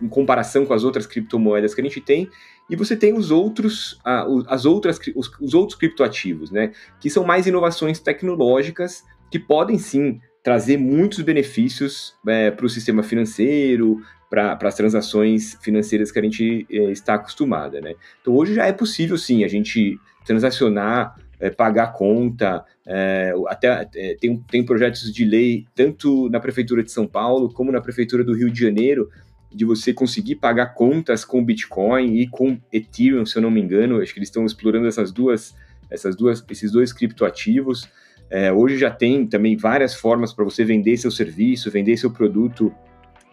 em 0.00 0.08
comparação 0.08 0.64
com 0.64 0.72
as 0.72 0.84
outras 0.84 1.04
criptomoedas 1.04 1.74
que 1.74 1.80
a 1.80 1.84
gente 1.84 2.00
tem, 2.00 2.30
e 2.70 2.76
você 2.76 2.96
tem 2.96 3.12
os 3.12 3.32
outros, 3.32 3.98
as 4.46 4.64
outras, 4.64 5.00
os 5.40 5.52
outros 5.52 5.76
criptoativos, 5.76 6.52
né, 6.52 6.72
que 7.00 7.10
são 7.10 7.24
mais 7.24 7.46
inovações 7.46 7.98
tecnológicas 7.98 9.02
que 9.30 9.38
podem 9.38 9.76
sim 9.78 10.20
trazer 10.46 10.76
muitos 10.76 11.18
benefícios 11.22 12.14
é, 12.24 12.52
para 12.52 12.64
o 12.64 12.68
sistema 12.68 13.02
financeiro, 13.02 14.00
para 14.30 14.56
as 14.62 14.76
transações 14.76 15.58
financeiras 15.60 16.12
que 16.12 16.20
a 16.20 16.22
gente 16.22 16.64
é, 16.70 16.92
está 16.92 17.14
acostumada, 17.14 17.80
né? 17.80 17.94
Então 18.22 18.32
hoje 18.32 18.54
já 18.54 18.64
é 18.64 18.72
possível 18.72 19.18
sim 19.18 19.42
a 19.42 19.48
gente 19.48 19.98
transacionar 20.24 21.16
é, 21.40 21.50
pagar 21.50 21.92
conta, 21.94 22.64
é, 22.86 23.34
até 23.48 23.88
é, 23.96 24.14
tem, 24.14 24.36
tem 24.48 24.64
projetos 24.64 25.12
de 25.12 25.24
lei, 25.24 25.66
tanto 25.74 26.30
na 26.30 26.38
Prefeitura 26.38 26.84
de 26.84 26.92
São 26.92 27.08
Paulo 27.08 27.52
como 27.52 27.72
na 27.72 27.80
Prefeitura 27.80 28.22
do 28.22 28.32
Rio 28.32 28.48
de 28.48 28.60
Janeiro, 28.60 29.10
de 29.52 29.64
você 29.64 29.92
conseguir 29.92 30.36
pagar 30.36 30.74
contas 30.74 31.24
com 31.24 31.44
Bitcoin 31.44 32.20
e 32.20 32.28
com 32.28 32.56
Ethereum, 32.72 33.26
se 33.26 33.36
eu 33.36 33.42
não 33.42 33.50
me 33.50 33.60
engano. 33.60 34.00
Acho 34.00 34.12
que 34.12 34.20
eles 34.20 34.28
estão 34.28 34.46
explorando 34.46 34.86
essas 34.86 35.10
duas, 35.10 35.56
essas 35.90 36.14
duas, 36.14 36.44
esses 36.48 36.70
dois 36.70 36.92
criptoativos. 36.92 37.90
É, 38.30 38.52
hoje 38.52 38.76
já 38.76 38.90
tem 38.90 39.26
também 39.26 39.56
várias 39.56 39.94
formas 39.94 40.32
para 40.32 40.44
você 40.44 40.64
vender 40.64 40.96
seu 40.96 41.10
serviço, 41.10 41.70
vender 41.70 41.96
seu 41.96 42.10
produto 42.10 42.74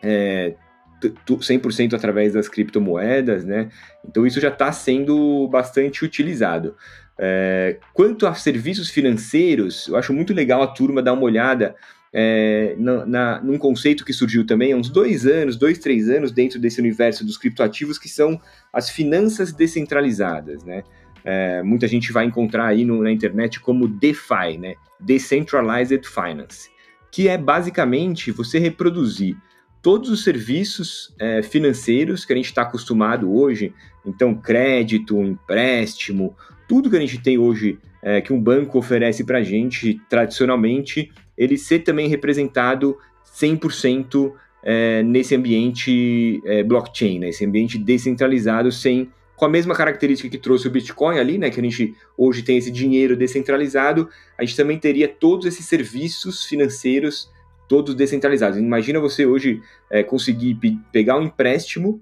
é, 0.02 0.56
100% 1.02 1.94
através 1.94 2.34
das 2.34 2.48
criptomoedas, 2.48 3.44
né? 3.44 3.70
Então 4.08 4.26
isso 4.26 4.40
já 4.40 4.50
está 4.50 4.72
sendo 4.72 5.48
bastante 5.48 6.06
utilizado. 6.06 6.76
É, 7.18 7.78
quanto 7.94 8.26
a 8.26 8.34
serviços 8.34 8.90
financeiros, 8.90 9.88
eu 9.88 9.96
acho 9.96 10.14
muito 10.14 10.34
legal 10.34 10.62
a 10.62 10.68
turma 10.68 11.02
dar 11.02 11.14
uma 11.14 11.24
olhada 11.24 11.76
é, 12.12 12.76
na, 12.78 13.06
na, 13.06 13.42
num 13.42 13.58
conceito 13.58 14.06
que 14.06 14.14
surgiu 14.14 14.46
também 14.46 14.72
há 14.72 14.76
uns 14.76 14.90
dois 14.90 15.26
anos, 15.26 15.56
dois, 15.58 15.80
três 15.80 16.10
anos, 16.10 16.32
dentro 16.32 16.60
desse 16.60 16.80
universo 16.80 17.26
dos 17.26 17.38
criptoativos, 17.38 17.98
que 17.98 18.08
são 18.08 18.40
as 18.72 18.90
finanças 18.90 19.52
descentralizadas, 19.52 20.64
né? 20.64 20.84
É, 21.24 21.64
muita 21.64 21.88
gente 21.88 22.12
vai 22.12 22.26
encontrar 22.26 22.68
aí 22.68 22.84
no, 22.84 23.02
na 23.02 23.12
internet 23.12 23.60
como 23.60 23.88
DeFi, 23.88 24.58
né? 24.60 24.76
Decentralized 25.00 26.06
Finance, 26.08 26.70
que 27.12 27.28
é 27.28 27.38
basicamente 27.38 28.32
você 28.32 28.60
reproduzir 28.60 29.38
todos 29.82 30.10
os 30.10 30.24
serviços 30.24 31.14
é, 31.20 31.42
financeiros 31.42 32.24
que 32.24 32.32
a 32.32 32.36
gente 32.36 32.46
está 32.46 32.62
acostumado 32.62 33.34
hoje, 33.34 33.74
então 34.06 34.34
crédito, 34.34 35.22
empréstimo, 35.22 36.36
tudo 36.68 36.90
que 36.90 36.96
a 36.96 37.02
gente 37.02 37.22
tem 37.22 37.38
hoje 37.38 37.78
é, 38.02 38.22
que 38.22 38.34
um 38.34 38.40
banco 38.40 38.78
oferece 38.78 39.24
para 39.24 39.40
a 39.40 39.44
gente, 39.44 40.00
tradicionalmente, 40.10 41.12
ele 41.38 41.58
ser 41.58 41.80
também 41.80 42.08
representado 42.08 42.98
100% 43.38 44.34
é, 44.64 45.04
nesse 45.04 45.36
ambiente 45.36 46.42
é, 46.46 46.64
blockchain, 46.64 47.20
né? 47.20 47.30
esse 47.30 47.46
ambiente 47.46 47.78
descentralizado, 47.78 48.72
sem 48.72 49.10
com 49.36 49.46
a 49.46 49.50
mesma 49.50 49.76
característica 49.76 50.30
que 50.30 50.38
trouxe 50.38 50.68
o 50.68 50.72
Bitcoin 50.72 51.18
ali, 51.18 51.38
né, 51.38 51.50
que 51.50 51.60
a 51.60 51.64
gente 51.64 51.96
hoje 52.18 52.44
tem 52.44 52.58
esse 52.58 52.72
dinheiro 52.72 53.16
descentralizado, 53.18 54.10
a 54.38 54.44
gente 54.44 54.56
também 54.56 54.78
teria 54.78 55.08
todos 55.08 55.46
esses 55.46 55.66
serviços 55.66 56.46
financeiros 56.46 57.32
todos 57.68 57.96
descentralizados. 57.96 58.58
Imagina 58.60 59.00
você 59.00 59.26
hoje 59.26 59.62
é, 59.90 60.04
conseguir 60.04 60.60
pegar 60.92 61.18
um 61.18 61.24
empréstimo 61.24 62.02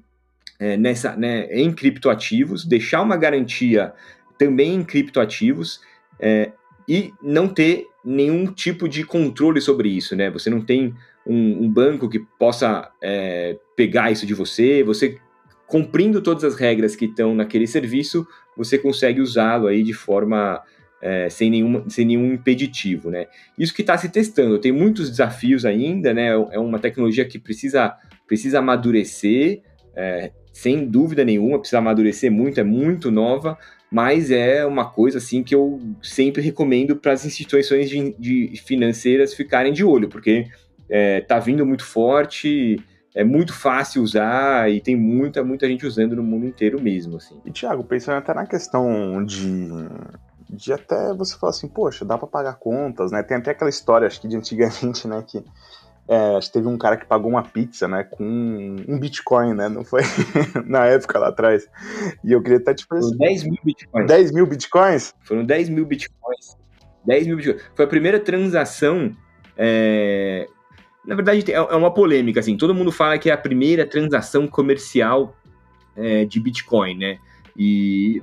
é, 0.60 0.76
nessa, 0.76 1.16
né, 1.16 1.48
em 1.52 1.72
criptoativos, 1.72 2.66
deixar 2.66 3.02
uma 3.02 3.16
garantia 3.16 3.94
também 4.38 4.76
em 4.76 4.84
criptoativos 4.84 5.80
é, 6.20 6.52
e 6.88 7.14
não 7.22 7.48
ter 7.48 7.88
nenhum 8.04 8.48
tipo 8.48 8.90
de 8.90 9.04
controle 9.04 9.62
sobre 9.62 9.90
isso, 9.90 10.16
né? 10.16 10.30
Você 10.32 10.50
não 10.50 10.62
tem 10.62 10.94
um, 11.26 11.64
um 11.66 11.70
banco 11.70 12.10
que 12.10 12.20
possa 12.40 12.92
é, 13.02 13.58
pegar 13.76 14.12
isso 14.12 14.26
de 14.26 14.34
você, 14.34 14.84
você 14.84 15.20
cumprindo 15.72 16.22
todas 16.22 16.44
as 16.44 16.56
regras 16.56 16.98
que 16.98 17.06
estão 17.06 17.34
naquele 17.34 17.66
serviço, 17.66 18.28
você 18.58 18.78
consegue 18.78 19.22
usá-lo 19.22 19.68
aí 19.68 19.84
de 19.84 19.94
forma 19.94 20.62
é, 21.02 21.30
sem, 21.30 21.50
nenhuma, 21.50 21.90
sem 21.90 22.04
nenhum 22.04 22.34
impeditivo, 22.34 23.10
né? 23.10 23.28
Isso 23.58 23.74
que 23.74 23.80
está 23.80 23.98
se 23.98 24.10
testando, 24.10 24.60
tem 24.60 24.74
muitos 24.74 25.10
desafios 25.10 25.64
ainda, 25.64 26.14
né? 26.14 26.28
É 26.52 26.60
uma 26.60 26.78
tecnologia 26.78 27.24
que 27.24 27.40
precisa, 27.40 27.96
precisa 28.28 28.60
amadurecer, 28.60 29.62
é, 29.96 30.32
sem 30.52 30.86
dúvida 30.86 31.24
nenhuma, 31.24 31.58
precisa 31.58 31.78
amadurecer 31.78 32.30
muito, 32.30 32.60
é 32.60 32.66
muito 32.66 33.10
nova, 33.10 33.58
mas 33.90 34.30
é 34.30 34.66
uma 34.66 34.90
coisa 34.92 35.20
assim 35.20 35.42
que 35.42 35.56
eu 35.56 35.80
sempre 36.04 36.42
recomendo 36.42 36.98
para 36.98 37.14
as 37.14 37.26
instituições 37.26 37.90
de, 37.90 38.14
de, 38.20 38.62
financeiras 38.66 39.34
ficarem 39.34 39.72
de 39.72 39.86
olho, 39.86 40.10
porque 40.10 40.48
é, 40.90 41.22
tá 41.22 41.40
vindo 41.40 41.66
muito 41.66 41.86
forte, 41.86 42.76
é 43.14 43.24
muito 43.24 43.54
fácil 43.54 44.02
usar 44.02 44.72
e 44.72 44.80
tem 44.80 44.96
muita, 44.96 45.44
muita 45.44 45.68
gente 45.68 45.86
usando 45.86 46.16
no 46.16 46.24
mundo 46.24 46.46
inteiro 46.46 46.82
mesmo. 46.82 47.18
Assim. 47.18 47.40
E 47.46 47.52
Thiago, 47.52 47.84
pensando 47.84 48.18
até 48.18 48.34
na 48.34 48.46
questão 48.46 49.24
de, 49.26 49.70
de 50.50 50.72
até 50.72 51.14
você 51.14 51.38
falar 51.38 51.52
assim, 51.52 51.68
poxa, 51.68 52.06
dá 52.06 52.18
para 52.18 52.28
pagar 52.28 52.54
contas, 52.56 53.12
né? 53.12 53.22
Tem 53.22 53.38
até 53.38 53.52
aquela 53.52 53.70
história, 53.70 54.08
acho 54.08 54.22
que 54.22 54.28
de 54.28 54.38
antigamente, 54.38 55.08
né, 55.08 55.24
que 55.28 55.44
É, 56.08 56.36
acho 56.38 56.48
que 56.48 56.54
teve 56.54 56.68
um 56.68 56.78
cara 56.78 56.98
que 56.98 57.06
pagou 57.06 57.30
uma 57.30 57.44
pizza, 57.44 57.88
né, 57.88 58.04
com 58.04 58.24
um 58.24 59.00
Bitcoin, 59.00 59.54
né, 59.54 59.70
não 59.70 59.84
foi 59.84 60.02
na 60.66 60.86
época 60.86 61.20
lá 61.20 61.28
atrás. 61.28 61.68
E 62.24 62.32
eu 62.32 62.42
queria 62.42 62.58
até 62.58 62.74
te 62.74 62.86
fazer. 62.86 63.16
10 63.18 63.44
mil 63.44 63.60
Bitcoins. 63.64 64.08
10 64.08 64.32
mil 64.32 64.48
Bitcoins? 64.48 65.14
Foram 65.24 65.46
10 65.46 65.70
mil 65.70 65.86
Bitcoins. 65.86 66.58
10 67.06 67.28
mil 67.28 67.38
Bitcoins. 67.38 67.62
Foi 67.76 67.86
a 67.86 67.88
primeira 67.88 68.20
transação. 68.20 69.16
É... 69.58 70.48
Na 71.06 71.16
verdade, 71.16 71.52
é, 71.52 71.56
é 71.56 71.76
uma 71.76 71.94
polêmica, 71.94 72.40
assim. 72.40 72.56
Todo 72.56 72.76
mundo 72.76 72.92
fala 72.92 73.18
que 73.18 73.30
é 73.30 73.34
a 73.34 73.38
primeira 73.38 73.86
transação 73.86 74.48
comercial 74.48 75.36
é, 75.96 76.26
de 76.26 76.40
Bitcoin, 76.40 76.98
né? 76.98 77.18
E 77.58 78.22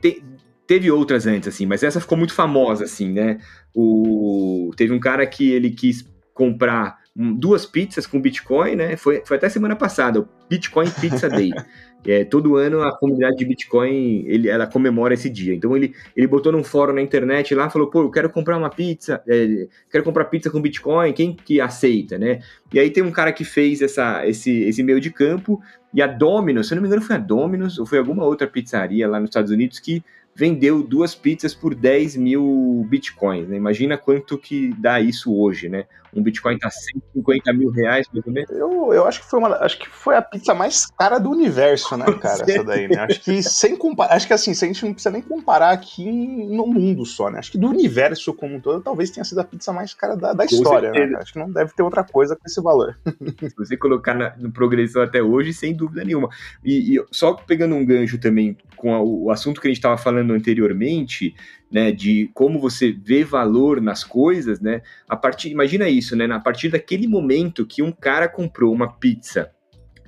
te, 0.00 0.22
teve 0.66 0.90
outras 0.90 1.26
antes, 1.26 1.48
assim, 1.48 1.66
mas 1.66 1.82
essa 1.82 2.00
ficou 2.00 2.16
muito 2.16 2.34
famosa, 2.34 2.84
assim, 2.84 3.10
né? 3.12 3.38
O, 3.74 4.70
teve 4.76 4.92
um 4.92 5.00
cara 5.00 5.26
que 5.26 5.50
ele 5.50 5.70
quis 5.70 6.06
comprar 6.34 6.98
duas 7.16 7.66
pizzas 7.66 8.06
com 8.06 8.20
Bitcoin, 8.20 8.76
né? 8.76 8.96
Foi, 8.96 9.22
foi 9.24 9.36
até 9.36 9.48
semana 9.48 9.74
passada, 9.74 10.20
o 10.20 10.28
Bitcoin 10.48 10.88
Pizza 10.90 11.28
Day. 11.28 11.50
É, 12.06 12.24
todo 12.24 12.56
ano 12.56 12.82
a 12.82 12.96
comunidade 12.96 13.36
de 13.36 13.44
Bitcoin 13.44 14.24
ele, 14.26 14.48
ela 14.48 14.66
comemora 14.66 15.14
esse 15.14 15.28
dia. 15.28 15.54
Então 15.54 15.76
ele, 15.76 15.92
ele 16.16 16.26
botou 16.26 16.52
num 16.52 16.62
fórum 16.62 16.92
na 16.92 17.02
internet 17.02 17.54
lá, 17.54 17.68
falou: 17.68 17.88
pô, 17.88 18.02
eu 18.02 18.10
quero 18.10 18.30
comprar 18.30 18.56
uma 18.56 18.70
pizza, 18.70 19.22
é, 19.26 19.66
quero 19.90 20.04
comprar 20.04 20.26
pizza 20.26 20.50
com 20.50 20.60
Bitcoin, 20.60 21.12
quem 21.12 21.34
que 21.34 21.60
aceita, 21.60 22.16
né? 22.16 22.40
E 22.72 22.78
aí 22.78 22.90
tem 22.90 23.02
um 23.02 23.10
cara 23.10 23.32
que 23.32 23.44
fez 23.44 23.82
essa, 23.82 24.26
esse, 24.26 24.62
esse 24.62 24.82
meio 24.82 25.00
de 25.00 25.10
campo, 25.10 25.60
e 25.92 26.00
a 26.00 26.06
Domino's, 26.06 26.68
se 26.68 26.74
eu 26.74 26.76
não 26.76 26.82
me 26.82 26.88
engano, 26.88 27.02
foi 27.02 27.16
a 27.16 27.18
Domino's 27.18 27.78
ou 27.78 27.86
foi 27.86 27.98
alguma 27.98 28.24
outra 28.24 28.46
pizzaria 28.46 29.08
lá 29.08 29.18
nos 29.18 29.30
Estados 29.30 29.50
Unidos 29.50 29.80
que 29.80 30.02
vendeu 30.38 30.84
duas 30.84 31.16
pizzas 31.16 31.52
por 31.52 31.74
10 31.74 32.14
mil 32.14 32.86
bitcoins. 32.88 33.48
Né? 33.48 33.56
Imagina 33.56 33.98
quanto 33.98 34.38
que 34.38 34.72
dá 34.78 35.00
isso 35.00 35.36
hoje, 35.36 35.68
né? 35.68 35.86
Um 36.14 36.22
bitcoin 36.22 36.56
tá 36.58 36.70
150 36.70 37.52
mil 37.52 37.70
reais, 37.70 38.06
mais 38.12 38.26
ou 38.26 38.32
menos. 38.32 38.50
Eu, 38.50 38.92
eu 38.94 39.06
acho 39.06 39.20
que 39.20 39.28
foi 39.28 39.38
uma, 39.38 39.56
acho 39.56 39.78
que 39.78 39.88
foi 39.88 40.16
a 40.16 40.22
pizza 40.22 40.54
mais 40.54 40.86
cara 40.86 41.18
do 41.18 41.30
universo, 41.30 41.96
né, 41.96 42.06
cara? 42.20 42.42
essa 42.42 42.64
daí, 42.64 42.88
né? 42.88 42.96
Acho 42.98 43.20
que 43.20 43.42
sem 43.42 43.76
comparar, 43.76 44.14
acho 44.14 44.26
que 44.26 44.32
assim, 44.32 44.52
a 44.52 44.54
gente 44.54 44.84
não 44.84 44.92
precisa 44.92 45.10
nem 45.10 45.20
comparar 45.20 45.70
aqui 45.70 46.10
no 46.10 46.66
mundo 46.66 47.04
só, 47.04 47.30
né? 47.30 47.38
Acho 47.38 47.52
que 47.52 47.58
do 47.58 47.68
universo 47.68 48.32
como 48.32 48.56
um 48.56 48.60
todo, 48.60 48.82
talvez 48.82 49.10
tenha 49.10 49.24
sido 49.24 49.40
a 49.40 49.44
pizza 49.44 49.72
mais 49.72 49.92
cara 49.92 50.16
da, 50.16 50.32
da 50.32 50.44
história, 50.44 50.90
né? 50.92 51.18
Acho 51.18 51.32
que 51.32 51.38
não 51.38 51.50
deve 51.50 51.72
ter 51.74 51.82
outra 51.82 52.02
coisa 52.02 52.34
com 52.34 52.42
esse 52.46 52.60
valor. 52.62 52.96
Se 53.38 53.54
você 53.56 53.76
colocar 53.76 54.14
na, 54.14 54.34
no 54.38 54.50
progressão 54.50 55.02
até 55.02 55.22
hoje, 55.22 55.52
sem 55.52 55.74
dúvida 55.74 56.04
nenhuma. 56.04 56.30
E, 56.64 56.96
e 56.96 57.04
só 57.10 57.34
pegando 57.34 57.74
um 57.74 57.84
gancho 57.84 58.18
também 58.18 58.56
com 58.76 58.94
a, 58.94 59.02
o 59.02 59.30
assunto 59.30 59.60
que 59.60 59.66
a 59.66 59.70
gente 59.70 59.78
estava 59.78 59.98
falando 59.98 60.27
anteriormente, 60.34 61.34
né, 61.70 61.92
de 61.92 62.30
como 62.34 62.60
você 62.60 62.92
vê 62.92 63.24
valor 63.24 63.80
nas 63.80 64.02
coisas, 64.04 64.60
né, 64.60 64.82
a 65.08 65.16
partir, 65.16 65.50
imagina 65.50 65.88
isso, 65.88 66.16
né, 66.16 66.24
a 66.26 66.40
partir 66.40 66.68
daquele 66.68 67.06
momento 67.06 67.66
que 67.66 67.82
um 67.82 67.92
cara 67.92 68.28
comprou 68.28 68.72
uma 68.72 68.92
pizza, 68.92 69.50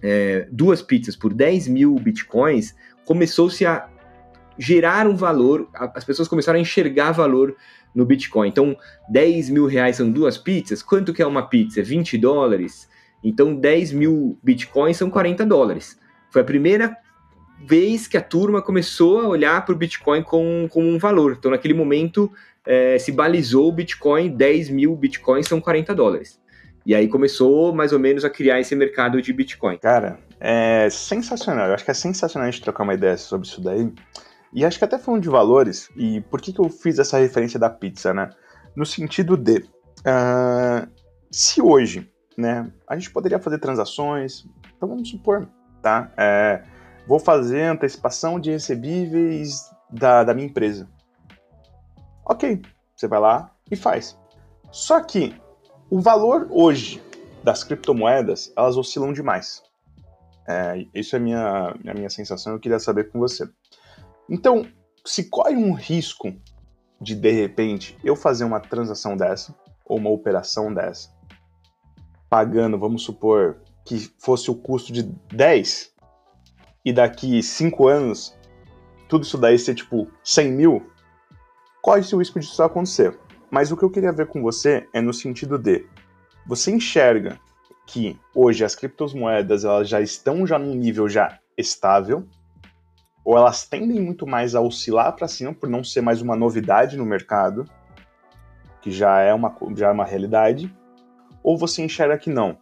é, 0.02 0.48
duas 0.50 0.80
pizzas 0.80 1.14
por 1.14 1.34
10 1.34 1.68
mil 1.68 1.94
bitcoins, 1.96 2.74
começou-se 3.04 3.66
a 3.66 3.88
gerar 4.58 5.06
um 5.06 5.16
valor, 5.16 5.68
as 5.72 6.04
pessoas 6.04 6.28
começaram 6.28 6.58
a 6.58 6.62
enxergar 6.62 7.12
valor 7.12 7.56
no 7.94 8.04
Bitcoin. 8.04 8.48
Então, 8.48 8.76
10 9.08 9.48
mil 9.48 9.66
reais 9.66 9.96
são 9.96 10.10
duas 10.10 10.36
pizzas, 10.36 10.82
quanto 10.82 11.14
que 11.14 11.22
é 11.22 11.26
uma 11.26 11.48
pizza? 11.48 11.82
20 11.82 12.18
dólares? 12.18 12.88
Então, 13.24 13.54
10 13.54 13.92
mil 13.92 14.38
Bitcoins 14.42 14.96
são 14.96 15.10
40 15.10 15.46
dólares. 15.46 15.98
Foi 16.30 16.42
a 16.42 16.44
primeira 16.44 16.96
vez 17.60 18.06
que 18.06 18.16
a 18.16 18.22
turma 18.22 18.62
começou 18.62 19.20
a 19.20 19.28
olhar 19.28 19.64
para 19.64 19.74
o 19.74 19.78
Bitcoin 19.78 20.22
como, 20.22 20.68
como 20.68 20.88
um 20.88 20.98
valor. 20.98 21.36
Então, 21.38 21.50
naquele 21.50 21.74
momento, 21.74 22.30
é, 22.64 22.98
se 22.98 23.12
balizou 23.12 23.68
o 23.68 23.72
Bitcoin, 23.72 24.30
10 24.30 24.70
mil 24.70 24.96
Bitcoins 24.96 25.46
são 25.46 25.60
40 25.60 25.94
dólares. 25.94 26.40
E 26.84 26.94
aí 26.94 27.08
começou 27.08 27.74
mais 27.74 27.92
ou 27.92 27.98
menos 27.98 28.24
a 28.24 28.30
criar 28.30 28.58
esse 28.58 28.74
mercado 28.74 29.20
de 29.20 29.32
Bitcoin. 29.32 29.78
Cara, 29.78 30.18
é 30.40 30.88
sensacional. 30.90 31.68
Eu 31.68 31.74
acho 31.74 31.84
que 31.84 31.90
é 31.90 31.94
sensacional 31.94 32.48
a 32.48 32.50
gente 32.50 32.62
trocar 32.62 32.84
uma 32.84 32.94
ideia 32.94 33.16
sobre 33.16 33.46
isso 33.46 33.60
daí. 33.60 33.92
E 34.52 34.64
acho 34.64 34.78
que 34.78 34.84
até 34.84 34.98
falando 34.98 35.22
de 35.22 35.28
valores, 35.28 35.88
e 35.96 36.20
por 36.22 36.40
que, 36.40 36.52
que 36.52 36.60
eu 36.60 36.68
fiz 36.68 36.98
essa 36.98 37.18
referência 37.18 37.60
da 37.60 37.70
pizza, 37.70 38.12
né? 38.12 38.30
No 38.74 38.84
sentido 38.84 39.36
de, 39.36 39.58
uh, 39.58 40.88
se 41.30 41.62
hoje, 41.62 42.10
né, 42.36 42.70
a 42.88 42.96
gente 42.96 43.10
poderia 43.10 43.38
fazer 43.38 43.58
transações, 43.58 44.46
então 44.76 44.88
vamos 44.88 45.08
supor, 45.08 45.48
tá? 45.82 46.10
É, 46.16 46.62
vou 47.10 47.18
fazer 47.18 47.62
antecipação 47.62 48.38
de 48.38 48.52
recebíveis 48.52 49.68
da, 49.90 50.22
da 50.22 50.32
minha 50.32 50.46
empresa. 50.46 50.88
Ok, 52.24 52.62
você 52.94 53.08
vai 53.08 53.18
lá 53.18 53.52
e 53.68 53.74
faz. 53.74 54.16
Só 54.70 55.00
que 55.00 55.34
o 55.90 56.00
valor 56.00 56.46
hoje 56.48 57.02
das 57.42 57.64
criptomoedas, 57.64 58.52
elas 58.56 58.76
oscilam 58.76 59.12
demais. 59.12 59.60
É, 60.48 60.86
isso 60.94 61.16
é 61.16 61.18
a 61.18 61.20
minha, 61.20 61.74
a 61.84 61.94
minha 61.94 62.08
sensação, 62.08 62.52
eu 62.52 62.60
queria 62.60 62.78
saber 62.78 63.10
com 63.10 63.18
você. 63.18 63.50
Então, 64.28 64.64
se 65.04 65.28
corre 65.28 65.56
um 65.56 65.72
risco 65.72 66.32
de, 67.00 67.16
de 67.16 67.32
repente, 67.32 67.98
eu 68.04 68.14
fazer 68.14 68.44
uma 68.44 68.60
transação 68.60 69.16
dessa, 69.16 69.52
ou 69.84 69.98
uma 69.98 70.10
operação 70.10 70.72
dessa, 70.72 71.12
pagando, 72.28 72.78
vamos 72.78 73.02
supor, 73.02 73.60
que 73.84 73.98
fosse 74.16 74.48
o 74.48 74.54
custo 74.54 74.92
de 74.92 75.02
10, 75.02 75.89
e 76.84 76.92
daqui 76.92 77.42
cinco 77.42 77.88
anos 77.88 78.34
tudo 79.10 79.24
isso 79.24 79.36
daí 79.36 79.58
ser 79.58 79.74
tipo 79.74 80.08
100 80.22 80.52
mil, 80.52 80.90
corre-se 81.82 82.14
o 82.14 82.18
risco 82.18 82.38
disso 82.38 82.62
acontecer. 82.62 83.18
Mas 83.50 83.72
o 83.72 83.76
que 83.76 83.82
eu 83.82 83.90
queria 83.90 84.12
ver 84.12 84.28
com 84.28 84.40
você 84.40 84.88
é 84.92 85.00
no 85.00 85.12
sentido 85.12 85.58
de 85.58 85.84
você 86.46 86.70
enxerga 86.70 87.40
que 87.84 88.16
hoje 88.32 88.64
as 88.64 88.76
criptomoedas 88.76 89.64
elas 89.64 89.88
já 89.88 90.00
estão 90.00 90.46
já 90.46 90.56
num 90.60 90.76
nível 90.76 91.08
já 91.08 91.40
estável 91.58 92.24
ou 93.24 93.36
elas 93.36 93.66
tendem 93.66 94.00
muito 94.00 94.26
mais 94.26 94.54
a 94.54 94.60
oscilar 94.60 95.14
para 95.16 95.26
cima 95.26 95.52
por 95.52 95.68
não 95.68 95.82
ser 95.82 96.00
mais 96.00 96.22
uma 96.22 96.36
novidade 96.36 96.96
no 96.96 97.04
mercado, 97.04 97.68
que 98.80 98.92
já 98.92 99.18
é 99.20 99.34
uma 99.34 99.54
já 99.76 99.88
é 99.88 99.92
uma 99.92 100.04
realidade, 100.04 100.72
ou 101.42 101.58
você 101.58 101.82
enxerga 101.82 102.16
que 102.16 102.30
não, 102.30 102.56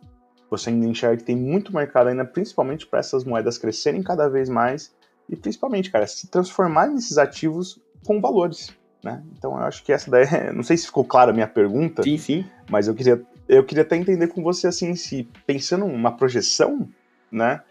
você 0.51 0.71
ainda 0.71 0.87
enxerga 0.87 1.19
que 1.19 1.25
tem 1.25 1.37
muito 1.37 1.75
mercado 1.75 2.09
ainda, 2.09 2.25
principalmente 2.25 2.87
para 2.87 3.01
essas 3.01 3.25
moedas 3.25 3.59
crescerem 3.59 4.03
cada 4.03 4.29
vez 4.29 4.49
mais 4.49 4.95
e 5.29 5.37
principalmente, 5.37 5.91
cara, 5.91 6.07
se 6.07 6.29
transformar 6.29 6.89
nesses 6.89 7.19
ativos 7.19 7.81
com 8.07 8.21
valores, 8.21 8.71
né? 9.05 9.23
Então 9.37 9.53
eu 9.53 9.65
acho 9.65 9.85
que 9.85 9.93
essa 9.93 10.11
daí, 10.11 10.27
não 10.55 10.63
sei 10.63 10.77
se 10.77 10.87
ficou 10.87 11.05
clara 11.05 11.31
a 11.31 11.35
minha 11.35 11.47
pergunta. 11.47 12.03
Sim, 12.03 12.17
sim. 12.17 12.47
Mas 12.71 12.89
eu 12.89 12.95
queria, 12.95 13.23
eu 13.49 13.65
queria 13.65 13.83
até 13.83 13.97
entender 13.97 14.29
com 14.29 14.43
você 14.43 14.67
assim, 14.67 14.95
se 14.95 15.29
pensando 15.47 15.87
numa 15.87 16.17
projeção, 16.17 16.89
né? 17.31 17.63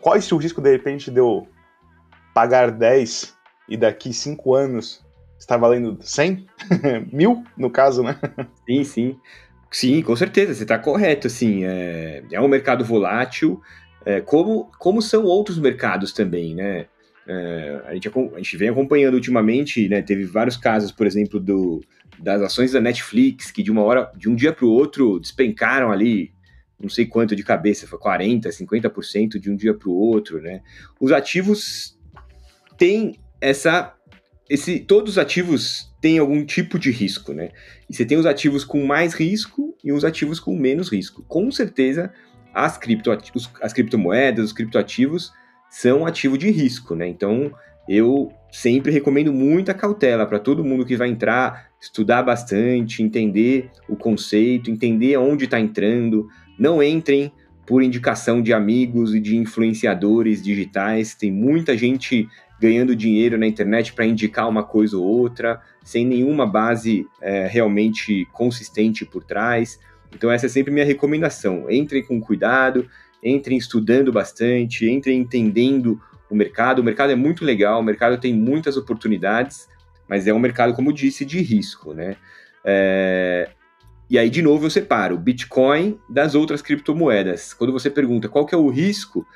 Qual 0.00 0.16
é 0.16 0.18
o 0.18 0.36
risco 0.36 0.60
de 0.60 0.70
repente 0.70 1.10
de 1.10 1.20
eu 1.20 1.46
pagar 2.34 2.70
10 2.70 3.36
e 3.68 3.76
daqui 3.76 4.12
5 4.12 4.54
anos 4.54 5.04
está 5.38 5.56
valendo 5.56 5.96
100? 6.00 6.46
Mil, 7.12 7.44
no 7.56 7.70
caso, 7.70 8.02
né? 8.02 8.18
Sim, 8.66 8.84
sim. 8.84 9.20
Sim, 9.72 10.02
com 10.02 10.14
certeza, 10.14 10.54
você 10.54 10.62
está 10.64 10.78
correto. 10.78 11.26
Assim, 11.26 11.64
é, 11.64 12.22
é 12.30 12.40
um 12.40 12.46
mercado 12.46 12.84
volátil, 12.84 13.60
é, 14.04 14.20
como, 14.20 14.70
como 14.78 15.00
são 15.00 15.24
outros 15.24 15.58
mercados 15.58 16.12
também, 16.12 16.54
né? 16.54 16.86
É, 17.26 17.82
a, 17.86 17.94
gente, 17.94 18.08
a 18.08 18.36
gente 18.36 18.56
vem 18.56 18.68
acompanhando 18.68 19.14
ultimamente, 19.14 19.88
né? 19.88 20.02
Teve 20.02 20.24
vários 20.24 20.56
casos, 20.56 20.92
por 20.92 21.06
exemplo, 21.06 21.40
do, 21.40 21.80
das 22.18 22.42
ações 22.42 22.72
da 22.72 22.80
Netflix, 22.80 23.50
que 23.50 23.62
de 23.62 23.70
uma 23.70 23.82
hora, 23.82 24.10
de 24.16 24.28
um 24.28 24.34
dia 24.34 24.52
para 24.52 24.66
o 24.66 24.70
outro, 24.70 25.18
despencaram 25.18 25.90
ali, 25.90 26.32
não 26.78 26.88
sei 26.88 27.06
quanto 27.06 27.34
de 27.34 27.42
cabeça, 27.42 27.86
foi 27.86 27.98
40%, 27.98 28.48
50% 28.48 29.38
de 29.38 29.50
um 29.50 29.56
dia 29.56 29.72
para 29.72 29.88
o 29.88 29.94
outro, 29.94 30.40
né? 30.42 30.60
Os 31.00 31.12
ativos 31.12 31.98
têm 32.76 33.18
essa. 33.40 33.94
Esse, 34.52 34.80
todos 34.80 35.12
os 35.12 35.18
ativos 35.18 35.90
tem 35.98 36.18
algum 36.18 36.44
tipo 36.44 36.78
de 36.78 36.90
risco, 36.90 37.32
né? 37.32 37.48
E 37.88 37.96
você 37.96 38.04
tem 38.04 38.18
os 38.18 38.26
ativos 38.26 38.66
com 38.66 38.84
mais 38.84 39.14
risco 39.14 39.74
e 39.82 39.90
os 39.90 40.04
ativos 40.04 40.38
com 40.38 40.54
menos 40.54 40.92
risco. 40.92 41.24
Com 41.26 41.50
certeza, 41.50 42.12
as, 42.52 42.76
cripto, 42.76 43.10
as 43.62 43.72
criptomoedas, 43.72 44.44
os 44.44 44.52
criptoativos 44.52 45.32
são 45.70 46.04
ativo 46.04 46.36
de 46.36 46.50
risco, 46.50 46.94
né? 46.94 47.08
Então, 47.08 47.50
eu 47.88 48.30
sempre 48.50 48.92
recomendo 48.92 49.32
muita 49.32 49.72
cautela 49.72 50.26
para 50.26 50.38
todo 50.38 50.62
mundo 50.62 50.84
que 50.84 50.96
vai 50.98 51.08
entrar, 51.08 51.70
estudar 51.80 52.22
bastante, 52.22 53.02
entender 53.02 53.70
o 53.88 53.96
conceito, 53.96 54.70
entender 54.70 55.14
aonde 55.14 55.46
está 55.46 55.58
entrando. 55.58 56.28
Não 56.58 56.82
entrem 56.82 57.32
por 57.66 57.82
indicação 57.82 58.42
de 58.42 58.52
amigos 58.52 59.14
e 59.14 59.20
de 59.20 59.34
influenciadores 59.34 60.42
digitais. 60.42 61.14
Tem 61.14 61.32
muita 61.32 61.74
gente 61.74 62.28
ganhando 62.62 62.94
dinheiro 62.94 63.36
na 63.36 63.44
internet 63.44 63.92
para 63.92 64.06
indicar 64.06 64.48
uma 64.48 64.62
coisa 64.62 64.96
ou 64.96 65.02
outra, 65.02 65.60
sem 65.82 66.06
nenhuma 66.06 66.46
base 66.46 67.08
é, 67.20 67.48
realmente 67.48 68.24
consistente 68.32 69.04
por 69.04 69.24
trás. 69.24 69.80
Então, 70.14 70.30
essa 70.30 70.46
é 70.46 70.48
sempre 70.48 70.72
minha 70.72 70.86
recomendação. 70.86 71.68
Entrem 71.68 72.04
com 72.04 72.20
cuidado, 72.20 72.88
entrem 73.20 73.58
estudando 73.58 74.12
bastante, 74.12 74.88
entrem 74.88 75.18
entendendo 75.18 76.00
o 76.30 76.36
mercado. 76.36 76.78
O 76.78 76.84
mercado 76.84 77.10
é 77.10 77.16
muito 77.16 77.44
legal, 77.44 77.80
o 77.80 77.82
mercado 77.82 78.16
tem 78.16 78.32
muitas 78.32 78.76
oportunidades, 78.76 79.68
mas 80.06 80.28
é 80.28 80.32
um 80.32 80.38
mercado, 80.38 80.72
como 80.72 80.92
disse, 80.92 81.24
de 81.24 81.40
risco, 81.40 81.92
né? 81.92 82.14
É... 82.64 83.50
E 84.08 84.16
aí, 84.16 84.30
de 84.30 84.40
novo, 84.40 84.66
eu 84.66 84.70
separo 84.70 85.18
Bitcoin 85.18 85.98
das 86.08 86.36
outras 86.36 86.62
criptomoedas. 86.62 87.52
Quando 87.54 87.72
você 87.72 87.90
pergunta 87.90 88.28
qual 88.28 88.46
que 88.46 88.54
é 88.54 88.58
o 88.58 88.68
risco, 88.68 89.26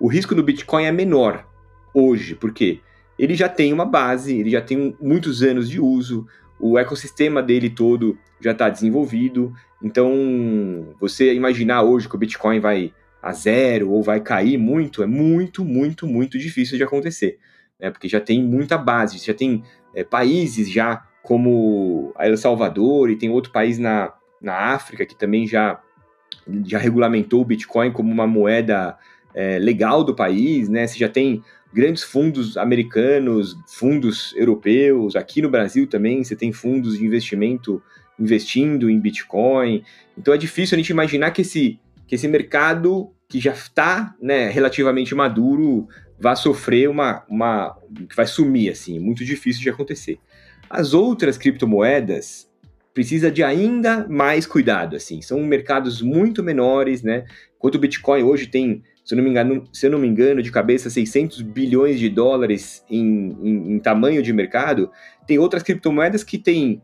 o 0.00 0.08
risco 0.08 0.34
do 0.34 0.42
Bitcoin 0.42 0.84
é 0.84 0.90
menor 0.90 1.51
hoje, 1.94 2.34
porque 2.34 2.80
ele 3.18 3.34
já 3.34 3.48
tem 3.48 3.72
uma 3.72 3.84
base, 3.84 4.36
ele 4.36 4.50
já 4.50 4.60
tem 4.60 4.96
muitos 5.00 5.42
anos 5.42 5.68
de 5.68 5.80
uso, 5.80 6.26
o 6.58 6.78
ecossistema 6.78 7.42
dele 7.42 7.68
todo 7.68 8.18
já 8.40 8.52
está 8.52 8.68
desenvolvido. 8.68 9.52
Então, 9.82 10.94
você 11.00 11.34
imaginar 11.34 11.82
hoje 11.82 12.08
que 12.08 12.14
o 12.14 12.18
Bitcoin 12.18 12.60
vai 12.60 12.92
a 13.22 13.32
zero 13.32 13.90
ou 13.90 14.02
vai 14.02 14.20
cair 14.20 14.58
muito, 14.58 15.02
é 15.02 15.06
muito, 15.06 15.64
muito, 15.64 16.06
muito 16.06 16.38
difícil 16.38 16.76
de 16.76 16.82
acontecer. 16.82 17.38
Né? 17.78 17.90
Porque 17.90 18.08
já 18.08 18.20
tem 18.20 18.42
muita 18.42 18.76
base, 18.76 19.18
já 19.18 19.34
tem 19.34 19.62
é, 19.94 20.02
países 20.02 20.70
já 20.70 21.06
como 21.22 22.12
El 22.18 22.36
Salvador 22.36 23.10
e 23.10 23.16
tem 23.16 23.30
outro 23.30 23.52
país 23.52 23.78
na, 23.78 24.12
na 24.40 24.54
África 24.74 25.06
que 25.06 25.16
também 25.16 25.46
já, 25.46 25.80
já 26.64 26.78
regulamentou 26.78 27.42
o 27.42 27.44
Bitcoin 27.44 27.92
como 27.92 28.10
uma 28.10 28.26
moeda 28.26 28.98
é, 29.34 29.58
legal 29.58 30.02
do 30.02 30.14
país, 30.14 30.68
né? 30.68 30.86
Você 30.86 30.98
já 30.98 31.08
tem 31.08 31.42
grandes 31.72 32.02
fundos 32.02 32.56
americanos, 32.56 33.56
fundos 33.66 34.34
europeus, 34.36 35.16
aqui 35.16 35.40
no 35.40 35.50
Brasil 35.50 35.86
também 35.86 36.22
você 36.22 36.36
tem 36.36 36.52
fundos 36.52 36.98
de 36.98 37.04
investimento 37.04 37.82
investindo 38.18 38.90
em 38.90 39.00
Bitcoin. 39.00 39.82
Então 40.16 40.34
é 40.34 40.38
difícil 40.38 40.76
a 40.76 40.78
gente 40.78 40.90
imaginar 40.90 41.30
que 41.30 41.42
esse, 41.42 41.78
que 42.06 42.14
esse 42.14 42.28
mercado 42.28 43.10
que 43.28 43.40
já 43.40 43.52
está 43.52 44.14
né, 44.20 44.50
relativamente 44.50 45.14
maduro 45.14 45.88
vai 46.18 46.36
sofrer 46.36 46.88
uma, 46.88 47.24
uma. 47.28 47.76
que 48.08 48.14
vai 48.14 48.26
sumir, 48.26 48.70
assim, 48.70 48.98
muito 48.98 49.24
difícil 49.24 49.62
de 49.62 49.70
acontecer. 49.70 50.18
As 50.70 50.94
outras 50.94 51.36
criptomoedas 51.36 52.48
precisa 52.94 53.30
de 53.30 53.42
ainda 53.42 54.06
mais 54.08 54.46
cuidado, 54.46 54.94
assim, 54.94 55.20
são 55.22 55.40
mercados 55.40 56.00
muito 56.02 56.42
menores, 56.42 57.02
né? 57.02 57.24
Enquanto 57.56 57.76
o 57.76 57.78
Bitcoin 57.78 58.22
hoje 58.22 58.46
tem, 58.46 58.82
se 59.04 59.14
eu 59.14 59.16
não 59.16 59.24
me 59.24 59.30
engano, 59.30 59.68
se 59.72 59.86
eu 59.86 59.90
não 59.90 59.98
me 59.98 60.06
engano 60.06 60.42
de 60.42 60.50
cabeça, 60.50 60.88
600 60.88 61.42
bilhões 61.42 61.98
de 61.98 62.08
dólares 62.08 62.84
em, 62.88 63.36
em, 63.42 63.74
em 63.74 63.78
tamanho 63.78 64.22
de 64.22 64.32
mercado, 64.32 64.90
tem 65.26 65.38
outras 65.38 65.62
criptomoedas 65.62 66.22
que 66.22 66.38
têm 66.38 66.80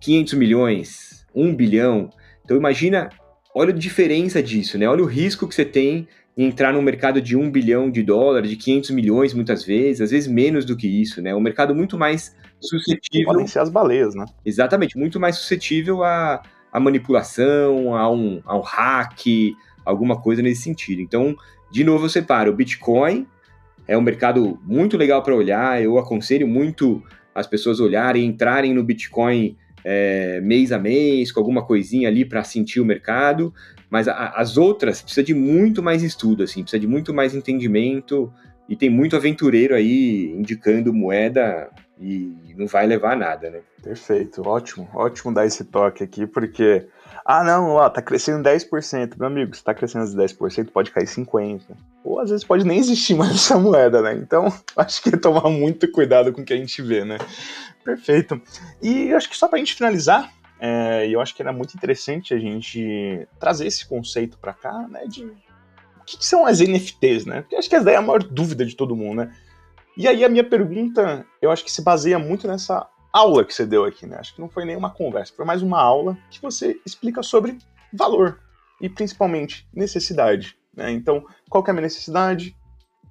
500 0.00 0.34
milhões, 0.34 1.26
1 1.34 1.54
bilhão. 1.54 2.10
Então 2.44 2.56
imagina, 2.56 3.10
olha 3.54 3.70
a 3.70 3.76
diferença 3.76 4.42
disso, 4.42 4.78
né? 4.78 4.88
Olha 4.88 5.02
o 5.02 5.06
risco 5.06 5.46
que 5.46 5.54
você 5.54 5.64
tem 5.64 6.06
em 6.36 6.44
entrar 6.44 6.72
num 6.72 6.82
mercado 6.82 7.20
de 7.20 7.36
1 7.36 7.50
bilhão 7.50 7.90
de 7.90 8.02
dólares, 8.02 8.48
de 8.48 8.56
500 8.56 8.90
milhões 8.90 9.34
muitas 9.34 9.64
vezes, 9.64 10.00
às 10.00 10.10
vezes 10.10 10.28
menos 10.28 10.64
do 10.64 10.76
que 10.76 10.86
isso, 10.86 11.20
né? 11.20 11.34
Um 11.34 11.40
mercado 11.40 11.74
muito 11.74 11.98
mais 11.98 12.34
suscetível. 12.60 13.32
Podem 13.32 13.46
ser 13.46 13.58
as 13.58 13.68
baleias, 13.68 14.14
né? 14.14 14.24
Exatamente, 14.44 14.96
muito 14.96 15.18
mais 15.18 15.36
suscetível 15.36 16.04
a, 16.04 16.42
a 16.72 16.80
manipulação, 16.80 17.94
a 17.96 18.10
um, 18.10 18.40
a 18.44 18.56
um 18.56 18.62
hack, 18.62 19.26
alguma 19.84 20.20
coisa 20.20 20.42
nesse 20.42 20.62
sentido. 20.62 21.00
Então, 21.00 21.36
de 21.70 21.84
novo, 21.84 22.04
eu 22.06 22.08
separo. 22.08 22.50
O 22.50 22.54
Bitcoin, 22.54 23.26
é 23.86 23.96
um 23.96 24.02
mercado 24.02 24.58
muito 24.64 24.96
legal 24.96 25.22
para 25.22 25.34
olhar, 25.34 25.82
eu 25.82 25.98
aconselho 25.98 26.46
muito 26.46 27.02
as 27.34 27.46
pessoas 27.46 27.80
olharem, 27.80 28.24
entrarem 28.24 28.74
no 28.74 28.82
Bitcoin 28.84 29.56
é, 29.84 30.40
mês 30.40 30.72
a 30.72 30.78
mês, 30.78 31.32
com 31.32 31.40
alguma 31.40 31.64
coisinha 31.64 32.08
ali 32.08 32.24
para 32.24 32.44
sentir 32.44 32.80
o 32.80 32.84
mercado, 32.84 33.52
mas 33.88 34.08
a, 34.08 34.28
as 34.36 34.56
outras 34.56 35.00
precisa 35.00 35.22
de 35.22 35.34
muito 35.34 35.82
mais 35.82 36.02
estudo, 36.02 36.42
assim, 36.42 36.62
precisa 36.62 36.80
de 36.80 36.86
muito 36.86 37.14
mais 37.14 37.34
entendimento, 37.34 38.32
e 38.70 38.76
tem 38.76 38.88
muito 38.88 39.16
aventureiro 39.16 39.74
aí 39.74 40.32
indicando 40.38 40.94
moeda 40.94 41.68
e 42.00 42.54
não 42.56 42.68
vai 42.68 42.86
levar 42.86 43.14
a 43.14 43.16
nada, 43.16 43.50
né? 43.50 43.60
Perfeito, 43.82 44.46
ótimo, 44.46 44.88
ótimo 44.94 45.34
dar 45.34 45.44
esse 45.44 45.64
toque 45.64 46.04
aqui, 46.04 46.24
porque, 46.24 46.86
ah 47.24 47.44
não, 47.44 47.70
ó, 47.70 47.88
tá 47.88 48.02
crescendo 48.02 48.48
10%, 48.48 49.16
meu 49.18 49.26
amigo, 49.26 49.54
se 49.54 49.62
tá 49.62 49.74
crescendo 49.74 50.04
10%, 50.04 50.70
pode 50.70 50.90
cair 50.90 51.06
50%, 51.06 51.62
ou 52.04 52.18
às 52.20 52.30
vezes 52.30 52.44
pode 52.44 52.64
nem 52.64 52.78
existir 52.78 53.14
mais 53.14 53.32
essa 53.36 53.58
moeda, 53.58 54.02
né? 54.02 54.14
Então, 54.14 54.52
acho 54.76 55.02
que 55.02 55.10
é 55.10 55.18
tomar 55.18 55.48
muito 55.50 55.90
cuidado 55.90 56.32
com 56.32 56.42
o 56.42 56.44
que 56.44 56.52
a 56.52 56.56
gente 56.56 56.80
vê, 56.82 57.04
né? 57.04 57.18
Perfeito. 57.84 58.40
E 58.82 59.12
acho 59.12 59.28
que 59.28 59.36
só 59.36 59.48
pra 59.48 59.58
gente 59.58 59.74
finalizar, 59.74 60.30
é, 60.58 61.08
eu 61.08 61.20
acho 61.20 61.34
que 61.34 61.42
era 61.42 61.52
muito 61.52 61.74
interessante 61.74 62.34
a 62.34 62.38
gente 62.38 63.26
trazer 63.38 63.66
esse 63.66 63.86
conceito 63.86 64.38
para 64.38 64.52
cá, 64.52 64.86
né, 64.88 65.06
de 65.06 65.24
o 65.24 66.04
que, 66.04 66.18
que, 66.18 66.26
são 66.26 66.44
as 66.44 66.60
NFTs, 66.60 67.24
né? 67.24 67.42
Porque 67.42 67.56
acho 67.56 67.68
que 67.68 67.76
essa 67.76 67.84
daí 67.84 67.94
é 67.94 67.98
a 67.98 68.02
maior 68.02 68.22
dúvida 68.22 68.64
de 68.64 68.74
todo 68.74 68.96
mundo, 68.96 69.18
né? 69.18 69.32
E 69.96 70.08
aí 70.08 70.24
a 70.24 70.28
minha 70.28 70.42
pergunta, 70.42 71.24
eu 71.40 71.50
acho 71.50 71.64
que 71.64 71.70
se 71.70 71.82
baseia 71.82 72.18
muito 72.18 72.48
nessa 72.48 72.88
aula 73.12 73.44
que 73.44 73.54
você 73.54 73.66
deu 73.66 73.84
aqui, 73.84 74.06
né? 74.06 74.16
Acho 74.18 74.34
que 74.34 74.40
não 74.40 74.48
foi 74.48 74.64
nenhuma 74.64 74.90
conversa, 74.90 75.32
foi 75.34 75.44
mais 75.44 75.62
uma 75.62 75.80
aula 75.80 76.16
que 76.30 76.40
você 76.40 76.80
explica 76.84 77.22
sobre 77.22 77.58
valor 77.92 78.40
e 78.80 78.88
principalmente 78.88 79.68
necessidade, 79.74 80.56
né? 80.74 80.90
Então, 80.90 81.24
qual 81.48 81.64
é 81.66 81.70
a 81.70 81.72
minha 81.72 81.82
necessidade 81.82 82.56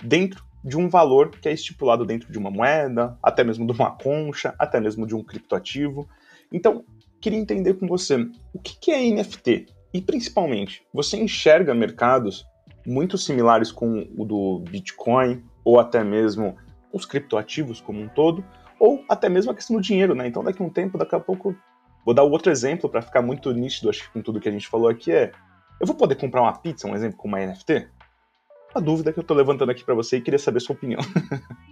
dentro 0.04 0.44
de 0.64 0.78
um 0.78 0.90
valor 0.90 1.30
que 1.30 1.48
é 1.48 1.54
estipulado 1.54 2.06
dentro 2.06 2.32
de 2.32 2.38
uma 2.38 2.52
moeda, 2.52 3.18
até 3.24 3.44
mesmo 3.44 3.66
de 3.66 3.72
uma 3.72 3.92
concha, 3.92 4.54
até 4.60 4.80
mesmo 4.80 5.08
de 5.08 5.16
um 5.16 5.24
criptoativo. 5.24 6.08
Então, 6.52 6.84
queria 7.22 7.40
entender 7.40 7.76
com 7.76 7.88
você 7.88 8.28
o 8.54 8.60
que 8.60 8.92
é 8.92 9.10
NFT 9.10 9.68
e 9.94 10.02
principalmente 10.02 10.84
você 10.94 11.18
enxerga 11.18 11.74
mercados 11.74 12.46
muito 12.86 13.18
similares 13.18 13.72
com 13.72 14.08
o 14.18 14.26
do 14.26 14.60
Bitcoin 14.70 15.44
ou 15.64 15.80
até 15.80 16.04
mesmo 16.04 16.58
os 16.92 17.06
criptoativos 17.06 17.80
como 17.80 18.02
um 18.02 18.10
todo, 18.10 18.44
ou 18.80 19.04
até 19.10 19.28
mesmo 19.28 19.52
a 19.52 19.56
questão 19.56 19.76
do 19.76 19.82
dinheiro, 19.82 20.15
né? 20.15 20.28
Então 20.28 20.44
daqui 20.44 20.62
a 20.62 20.65
um 20.65 20.70
tempo, 20.70 20.98
daqui 20.98 21.15
a 21.15 21.20
pouco, 21.20 21.56
vou 22.06 22.13
dar 22.13 22.24
outro 22.24 22.52
exemplo 22.52 22.89
para 22.89 23.02
ficar 23.02 23.22
muito 23.22 23.52
nítido, 23.52 23.89
acho 23.89 24.04
que 24.04 24.13
com 24.13 24.22
tudo 24.22 24.39
que 24.39 24.50
a 24.50 24.52
gente 24.52 24.68
falou 24.68 24.88
aqui 24.88 25.12
é, 25.12 25.32
eu 25.80 25.88
vou 25.88 25.96
poder 25.96 26.15
comprar 26.15 26.42
uma 26.42 26.54
pizza, 26.54 26.88
um 26.88 26.96
exemplo 26.96 27.18
com 27.18 27.28
uma 27.28 27.39
NFT? 27.39 27.88
A 28.74 28.80
dúvida 28.80 29.12
que 29.12 29.20
eu 29.20 29.24
tô 29.24 29.34
levantando 29.34 29.72
aqui 29.72 29.84
para 29.84 29.96
você 29.96 30.18
e 30.18 30.22
queria 30.22 30.38
saber 30.38 30.60
sua 30.60 30.76
opinião. 30.76 31.02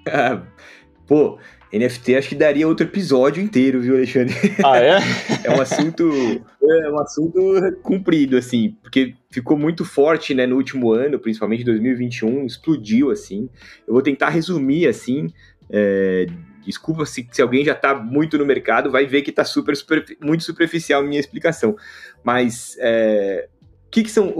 Ah, 0.08 0.41
pô, 1.06 1.38
NFT 1.72 2.15
acho 2.15 2.30
que 2.30 2.36
daria 2.36 2.67
outro 2.67 2.86
episódio 2.86 3.43
inteiro, 3.43 3.82
viu, 3.82 3.96
Alexandre? 3.96 4.34
Ah, 4.63 4.78
é? 4.78 4.98
é 5.43 5.52
um 5.52 5.62
assunto, 5.62 6.10
é 6.63 6.91
um 6.91 7.00
assunto 7.00 7.78
comprido, 7.84 8.38
assim, 8.38 8.76
porque 8.82 9.13
ficou 9.30 9.58
muito 9.58 9.86
forte, 9.86 10.34
né, 10.34 10.48
no 10.48 10.56
último 10.56 10.91
ano, 10.91 11.20
principalmente 11.20 11.63
2021, 11.63 12.46
explodiu, 12.46 13.12
assim. 13.12 13.50
Eu 13.86 13.93
vou 13.93 14.02
tentar 14.02 14.30
resumir, 14.30 14.88
assim, 14.88 15.28
é, 15.70 16.26
desculpa 16.67 17.06
se, 17.06 17.27
se 17.32 17.41
alguém 17.41 17.65
já 17.65 17.73
está 17.73 17.95
muito 17.95 18.38
no 18.38 18.45
mercado, 18.45 18.91
vai 18.91 19.06
ver 19.06 19.21
que 19.21 19.30
está 19.30 19.43
super, 19.43 19.75
super, 19.75 20.06
muito 20.21 20.43
superficial 20.43 21.01
a 21.01 21.06
minha 21.06 21.19
explicação. 21.19 21.75
Mas 22.23 22.75
é, 22.80 23.47
que, 23.89 24.03
que 24.03 24.12
são 24.12 24.34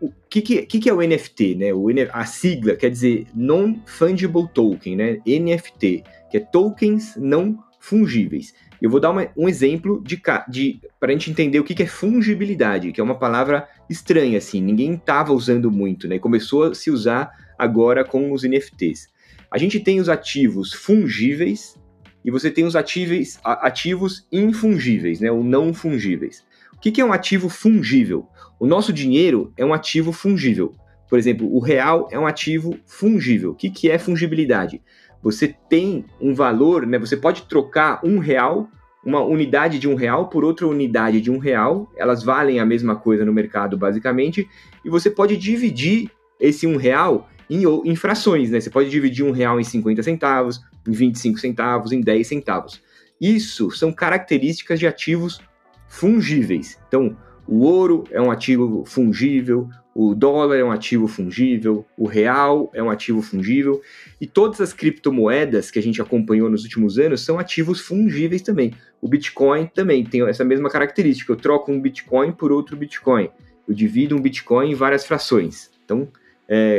o 0.00 0.12
que, 0.30 0.42
que, 0.42 0.66
que, 0.66 0.88
é 0.88 0.92
o 0.92 1.00
NFT, 1.00 1.54
né? 1.56 1.74
O, 1.74 1.88
a 2.12 2.24
sigla 2.24 2.76
quer 2.76 2.90
dizer 2.90 3.26
Non-Fungible 3.34 4.48
Token, 4.54 4.96
né? 4.96 5.18
NFT, 5.26 6.04
que 6.30 6.36
é 6.36 6.40
tokens 6.40 7.16
não 7.16 7.58
fungíveis. 7.80 8.54
Eu 8.80 8.90
vou 8.90 9.00
dar 9.00 9.10
uma, 9.10 9.28
um 9.36 9.48
exemplo 9.48 10.02
de, 10.04 10.20
de 10.48 10.80
para 11.00 11.10
a 11.10 11.12
gente 11.12 11.30
entender 11.30 11.58
o 11.58 11.64
que, 11.64 11.74
que 11.74 11.82
é 11.82 11.86
fungibilidade, 11.86 12.92
que 12.92 13.00
é 13.00 13.04
uma 13.04 13.18
palavra 13.18 13.68
estranha, 13.90 14.38
assim, 14.38 14.62
ninguém 14.62 14.94
estava 14.94 15.32
usando 15.32 15.70
muito, 15.70 16.06
né? 16.06 16.18
Começou 16.18 16.64
a 16.64 16.74
se 16.74 16.90
usar 16.90 17.30
agora 17.58 18.04
com 18.04 18.32
os 18.32 18.44
NFTs. 18.44 19.08
A 19.50 19.56
gente 19.56 19.80
tem 19.80 20.00
os 20.00 20.08
ativos 20.08 20.72
fungíveis 20.72 21.78
e 22.24 22.30
você 22.30 22.50
tem 22.50 22.64
os 22.64 22.76
ativos, 22.76 23.38
ativos 23.42 24.26
infungíveis, 24.30 25.20
né? 25.20 25.30
Ou 25.30 25.42
não 25.42 25.72
fungíveis. 25.72 26.44
O 26.74 26.80
que, 26.80 26.92
que 26.92 27.00
é 27.00 27.04
um 27.04 27.12
ativo 27.12 27.48
fungível? 27.48 28.28
O 28.60 28.66
nosso 28.66 28.92
dinheiro 28.92 29.52
é 29.56 29.64
um 29.64 29.72
ativo 29.72 30.12
fungível. 30.12 30.74
Por 31.08 31.18
exemplo, 31.18 31.50
o 31.52 31.58
real 31.58 32.08
é 32.12 32.18
um 32.18 32.26
ativo 32.26 32.78
fungível. 32.86 33.52
O 33.52 33.54
que, 33.54 33.70
que 33.70 33.90
é 33.90 33.98
fungibilidade? 33.98 34.82
Você 35.22 35.56
tem 35.68 36.04
um 36.20 36.34
valor, 36.34 36.86
né? 36.86 36.98
Você 36.98 37.16
pode 37.16 37.42
trocar 37.42 38.00
um 38.04 38.18
real, 38.18 38.68
uma 39.04 39.22
unidade 39.22 39.78
de 39.78 39.88
um 39.88 39.94
real 39.94 40.28
por 40.28 40.44
outra 40.44 40.66
unidade 40.66 41.20
de 41.20 41.30
um 41.30 41.38
real. 41.38 41.90
Elas 41.96 42.22
valem 42.22 42.60
a 42.60 42.66
mesma 42.66 42.94
coisa 42.94 43.24
no 43.24 43.32
mercado, 43.32 43.78
basicamente. 43.78 44.46
E 44.84 44.90
você 44.90 45.10
pode 45.10 45.36
dividir 45.36 46.10
esse 46.38 46.66
um 46.66 46.76
real 46.76 47.28
em, 47.48 47.62
em 47.84 47.96
frações, 47.96 48.50
né? 48.50 48.60
Você 48.60 48.70
pode 48.70 48.90
dividir 48.90 49.24
um 49.24 49.30
real 49.30 49.60
em 49.60 49.64
50 49.64 50.02
centavos, 50.02 50.60
em 50.86 50.92
25 50.92 51.38
centavos, 51.38 51.92
em 51.92 52.00
10 52.00 52.26
centavos. 52.26 52.82
Isso 53.20 53.70
são 53.70 53.92
características 53.92 54.78
de 54.78 54.86
ativos 54.86 55.40
fungíveis. 55.88 56.78
Então, 56.86 57.16
o 57.46 57.60
ouro 57.60 58.04
é 58.10 58.20
um 58.20 58.30
ativo 58.30 58.84
fungível, 58.86 59.68
o 59.94 60.14
dólar 60.14 60.58
é 60.58 60.62
um 60.62 60.70
ativo 60.70 61.08
fungível, 61.08 61.84
o 61.96 62.06
real 62.06 62.70
é 62.72 62.82
um 62.82 62.90
ativo 62.90 63.20
fungível, 63.20 63.80
e 64.20 64.26
todas 64.26 64.60
as 64.60 64.72
criptomoedas 64.72 65.70
que 65.70 65.78
a 65.78 65.82
gente 65.82 66.00
acompanhou 66.00 66.48
nos 66.48 66.62
últimos 66.62 66.98
anos 66.98 67.24
são 67.24 67.38
ativos 67.38 67.80
fungíveis 67.80 68.42
também. 68.42 68.74
O 69.00 69.08
Bitcoin 69.08 69.66
também 69.66 70.04
tem 70.04 70.22
essa 70.28 70.44
mesma 70.44 70.70
característica. 70.70 71.32
Eu 71.32 71.36
troco 71.36 71.72
um 71.72 71.80
Bitcoin 71.80 72.32
por 72.32 72.52
outro 72.52 72.76
Bitcoin. 72.76 73.28
Eu 73.66 73.74
divido 73.74 74.14
um 74.14 74.20
Bitcoin 74.20 74.70
em 74.70 74.74
várias 74.74 75.04
frações. 75.04 75.70
Então, 75.84 76.08
é, 76.48 76.78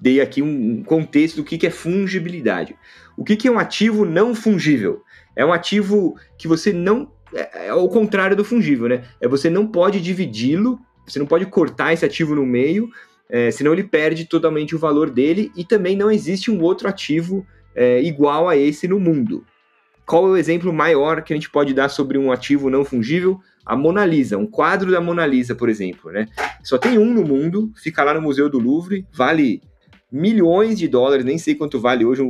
dei 0.00 0.20
aqui 0.20 0.42
um 0.42 0.82
contexto 0.82 1.36
do 1.36 1.44
que 1.44 1.66
é 1.66 1.70
fungibilidade. 1.70 2.76
O 3.16 3.24
que 3.24 3.46
é 3.46 3.50
um 3.50 3.58
ativo 3.58 4.04
não 4.04 4.34
fungível? 4.34 5.02
É 5.34 5.44
um 5.44 5.52
ativo 5.52 6.16
que 6.38 6.46
você 6.46 6.72
não 6.72 7.10
é, 7.34 7.68
é 7.68 7.74
o 7.74 7.88
contrário 7.88 8.36
do 8.36 8.44
fungível, 8.44 8.88
né? 8.88 9.04
É 9.20 9.26
você 9.26 9.48
não 9.48 9.66
pode 9.66 10.00
dividi-lo, 10.00 10.78
você 11.06 11.18
não 11.18 11.26
pode 11.26 11.46
cortar 11.46 11.92
esse 11.92 12.04
ativo 12.04 12.34
no 12.34 12.44
meio, 12.44 12.88
é, 13.28 13.50
senão 13.50 13.72
ele 13.72 13.84
perde 13.84 14.26
totalmente 14.26 14.74
o 14.74 14.78
valor 14.78 15.10
dele 15.10 15.50
e 15.56 15.64
também 15.64 15.96
não 15.96 16.10
existe 16.10 16.50
um 16.50 16.60
outro 16.60 16.88
ativo 16.88 17.46
é, 17.74 18.02
igual 18.02 18.48
a 18.48 18.56
esse 18.56 18.86
no 18.86 19.00
mundo. 19.00 19.44
Qual 20.04 20.26
é 20.26 20.30
o 20.30 20.36
exemplo 20.36 20.72
maior 20.72 21.22
que 21.22 21.32
a 21.32 21.36
gente 21.36 21.50
pode 21.50 21.72
dar 21.72 21.88
sobre 21.88 22.18
um 22.18 22.30
ativo 22.30 22.68
não 22.68 22.84
fungível? 22.84 23.40
A 23.64 23.76
Mona 23.76 24.04
Lisa, 24.04 24.36
um 24.36 24.46
quadro 24.46 24.90
da 24.90 25.00
Mona 25.00 25.24
Lisa, 25.24 25.54
por 25.54 25.68
exemplo, 25.68 26.10
né? 26.10 26.26
Só 26.64 26.76
tem 26.76 26.98
um 26.98 27.14
no 27.14 27.24
mundo, 27.24 27.72
fica 27.76 28.02
lá 28.02 28.12
no 28.12 28.20
Museu 28.20 28.50
do 28.50 28.58
Louvre, 28.58 29.06
vale 29.12 29.62
milhões 30.12 30.78
de 30.78 30.86
dólares, 30.86 31.24
nem 31.24 31.38
sei 31.38 31.54
quanto 31.54 31.80
vale 31.80 32.04
hoje, 32.04 32.22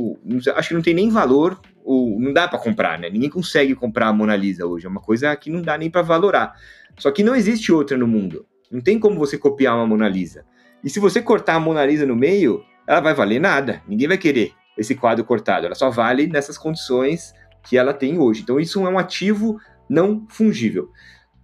acho 0.55 0.69
que 0.69 0.73
não 0.73 0.81
tem 0.81 0.93
nem 0.93 1.09
valor, 1.09 1.59
ou 1.83 2.17
não 2.17 2.31
dá 2.31 2.47
para 2.47 2.57
comprar, 2.57 2.97
né? 2.97 3.09
Ninguém 3.09 3.29
consegue 3.29 3.75
comprar 3.75 4.07
a 4.07 4.13
Mona 4.13 4.37
Lisa 4.37 4.65
hoje, 4.65 4.85
é 4.85 4.89
uma 4.89 5.01
coisa 5.01 5.35
que 5.35 5.49
não 5.49 5.61
dá 5.61 5.77
nem 5.77 5.89
para 5.89 6.01
valorar. 6.01 6.55
Só 6.97 7.11
que 7.11 7.23
não 7.23 7.35
existe 7.35 7.73
outra 7.73 7.97
no 7.97 8.07
mundo. 8.07 8.45
Não 8.71 8.79
tem 8.79 8.97
como 8.97 9.19
você 9.19 9.37
copiar 9.37 9.75
uma 9.75 9.85
Mona 9.85 10.07
Lisa. 10.07 10.45
E 10.81 10.89
se 10.89 10.99
você 10.99 11.21
cortar 11.21 11.55
a 11.55 11.59
Mona 11.59 11.85
Lisa 11.85 12.05
no 12.05 12.15
meio, 12.15 12.63
ela 12.87 13.01
vai 13.01 13.13
valer 13.13 13.41
nada. 13.41 13.81
Ninguém 13.87 14.07
vai 14.07 14.17
querer 14.17 14.53
esse 14.77 14.95
quadro 14.95 15.25
cortado. 15.25 15.65
Ela 15.65 15.75
só 15.75 15.89
vale 15.89 16.25
nessas 16.27 16.57
condições 16.57 17.33
que 17.63 17.77
ela 17.77 17.93
tem 17.93 18.17
hoje. 18.17 18.41
Então 18.41 18.59
isso 18.59 18.85
é 18.85 18.89
um 18.89 18.97
ativo 18.97 19.59
não 19.89 20.25
fungível. 20.29 20.89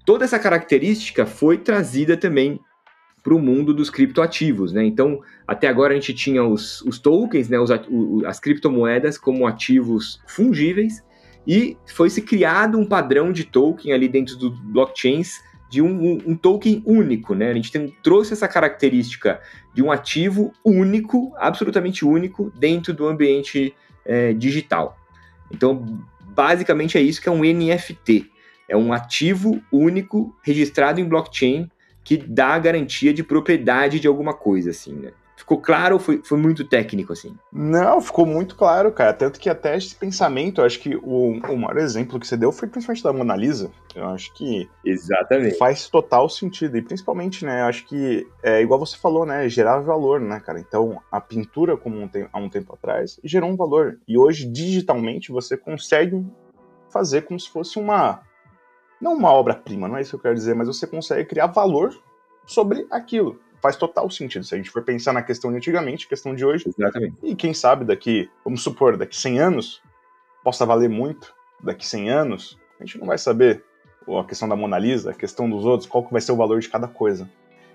Toda 0.06 0.24
essa 0.26 0.40
característica 0.40 1.26
foi 1.26 1.58
trazida 1.58 2.16
também 2.16 2.60
para 3.24 3.34
o 3.34 3.40
mundo 3.40 3.74
dos 3.74 3.90
criptoativos, 3.90 4.72
né? 4.72 4.84
Então, 4.86 5.22
até 5.48 5.68
agora 5.68 5.94
a 5.94 5.96
gente 5.96 6.14
tinha 6.14 6.44
os, 6.44 6.82
os 6.82 7.00
tokens, 7.00 7.50
né, 7.50 7.60
os, 7.60 7.70
as 8.26 8.40
criptomoedas 8.40 9.18
como 9.18 9.48
ativos 9.48 10.22
fungíveis, 10.28 11.04
e 11.46 11.78
foi 11.88 12.10
se 12.10 12.22
criado 12.22 12.78
um 12.78 12.86
padrão 12.86 13.32
de 13.32 13.44
token 13.44 13.92
ali 13.92 14.08
dentro 14.08 14.38
do 14.38 14.52
blockchains 14.52 15.40
de 15.70 15.82
um, 15.82 15.88
um, 15.88 16.18
um 16.28 16.36
token 16.36 16.82
único, 16.86 17.36
né? 17.36 17.52
A 17.52 17.54
gente 17.54 17.72
tem, 17.72 17.94
trouxe 18.02 18.34
essa 18.34 18.48
característica 18.48 19.40
de 19.74 19.84
um 19.84 19.92
ativo 19.92 20.52
único, 20.66 21.32
absolutamente 21.38 22.04
único, 22.04 22.52
dentro 22.58 22.94
do 22.94 23.08
ambiente 23.08 23.74
é, 24.04 24.34
digital. 24.34 24.98
Então, 25.52 26.04
basicamente 26.22 26.98
é 26.98 27.02
isso 27.02 27.22
que 27.22 27.30
é 27.30 27.32
um 27.32 27.44
NFT. 27.44 28.30
É 28.68 28.76
um 28.76 28.92
ativo 28.92 29.62
único 29.72 30.36
registrado 30.44 31.00
em 31.00 31.06
blockchain 31.08 31.70
que 32.04 32.18
dá 32.18 32.48
a 32.48 32.60
garantia 32.60 33.14
de 33.14 33.24
propriedade 33.24 34.00
de 34.00 34.08
alguma 34.08 34.34
coisa, 34.34 34.72
assim, 34.72 34.94
né? 34.94 35.12
Ficou 35.40 35.62
claro 35.62 35.96
ou 35.96 36.00
foi, 36.02 36.22
foi 36.22 36.38
muito 36.38 36.66
técnico, 36.66 37.14
assim? 37.14 37.34
Não, 37.52 38.02
ficou 38.02 38.26
muito 38.26 38.58
claro, 38.58 38.92
cara. 38.92 39.14
Tanto 39.14 39.40
que 39.40 39.50
até 39.50 39.78
esse 39.78 39.96
pensamento, 39.96 40.60
eu 40.60 40.66
acho 40.66 40.80
que 40.80 40.98
o, 40.98 41.32
o 41.32 41.58
maior 41.58 41.78
exemplo 41.78 42.20
que 42.20 42.28
você 42.28 42.36
deu 42.36 42.52
foi 42.52 42.68
principalmente 42.68 43.04
da 43.04 43.14
Mona 43.14 43.38
Lisa. 43.38 43.72
Eu 43.96 44.10
acho 44.10 44.34
que 44.34 44.70
Exatamente. 44.84 45.58
faz 45.58 45.88
total 45.88 46.28
sentido. 46.28 46.78
E 46.78 46.82
principalmente, 46.82 47.46
né, 47.46 47.62
eu 47.62 47.66
acho 47.68 47.86
que, 47.86 48.28
é 48.44 48.62
igual 48.62 48.82
você 48.82 48.98
falou, 48.98 49.26
né, 49.26 49.48
gerar 49.48 49.80
valor, 49.80 50.20
né, 50.20 50.42
cara? 50.42 50.60
Então, 50.60 51.02
a 51.10 51.22
pintura, 51.22 51.78
como 51.78 51.98
um 51.98 52.10
há 52.34 52.38
um 52.38 52.50
tempo 52.50 52.74
atrás, 52.74 53.18
gerou 53.24 53.50
um 53.50 53.56
valor. 53.56 53.98
E 54.06 54.18
hoje, 54.18 54.46
digitalmente, 54.46 55.32
você 55.32 55.56
consegue 55.56 56.22
fazer 56.92 57.22
como 57.22 57.40
se 57.40 57.50
fosse 57.50 57.80
uma. 57.80 58.22
Não 59.02 59.14
uma 59.14 59.32
obra-prima, 59.32 59.88
não 59.88 59.98
é 59.98 60.02
isso 60.02 60.12
que 60.12 60.16
eu 60.16 60.20
quero 60.22 60.36
dizer, 60.36 60.56
mas 60.56 60.68
você 60.68 60.86
consegue 60.86 61.28
criar 61.28 61.48
valor 61.48 61.98
sobre 62.46 62.86
aquilo 62.90 63.40
faz 63.62 63.76
total 63.76 64.10
sentido. 64.10 64.46
Se 64.46 64.56
a 64.56 64.58
gente 64.58 64.70
for 64.70 64.84
pensar 64.84 65.14
na 65.14 65.22
questão 65.22 65.52
de 65.52 65.58
antigamente, 65.58 66.08
questão 66.08 66.34
de 66.34 66.46
hoje. 66.46 66.66
Exatamente. 66.68 67.16
E 67.22 67.36
quem 67.36 67.54
sabe 67.54 67.86
daqui, 67.86 68.30
vamos 68.44 68.62
supor, 68.62 68.98
daqui 68.98 69.16
100 69.16 69.40
anos, 69.40 69.82
possa 70.44 70.66
valer 70.66 70.90
muito. 70.90 71.34
Daqui 71.62 71.86
100 71.86 72.10
anos, 72.10 72.58
a 72.80 72.86
gente 72.86 72.98
não 72.98 73.08
vai 73.08 73.18
saber 73.18 73.64
a 74.08 74.24
questão 74.24 74.48
da 74.48 74.56
Mona 74.56 74.80
Lisa, 74.80 75.12
a 75.12 75.14
questão 75.14 75.50
dos 75.50 75.66
outros, 75.66 75.88
qual 75.88 76.06
que 76.06 76.12
vai 76.12 76.22
ser 76.22 76.32
o 76.32 76.38
valor 76.38 76.60
de 76.60 76.70
cada 76.70 76.88
coisa. 76.88 77.30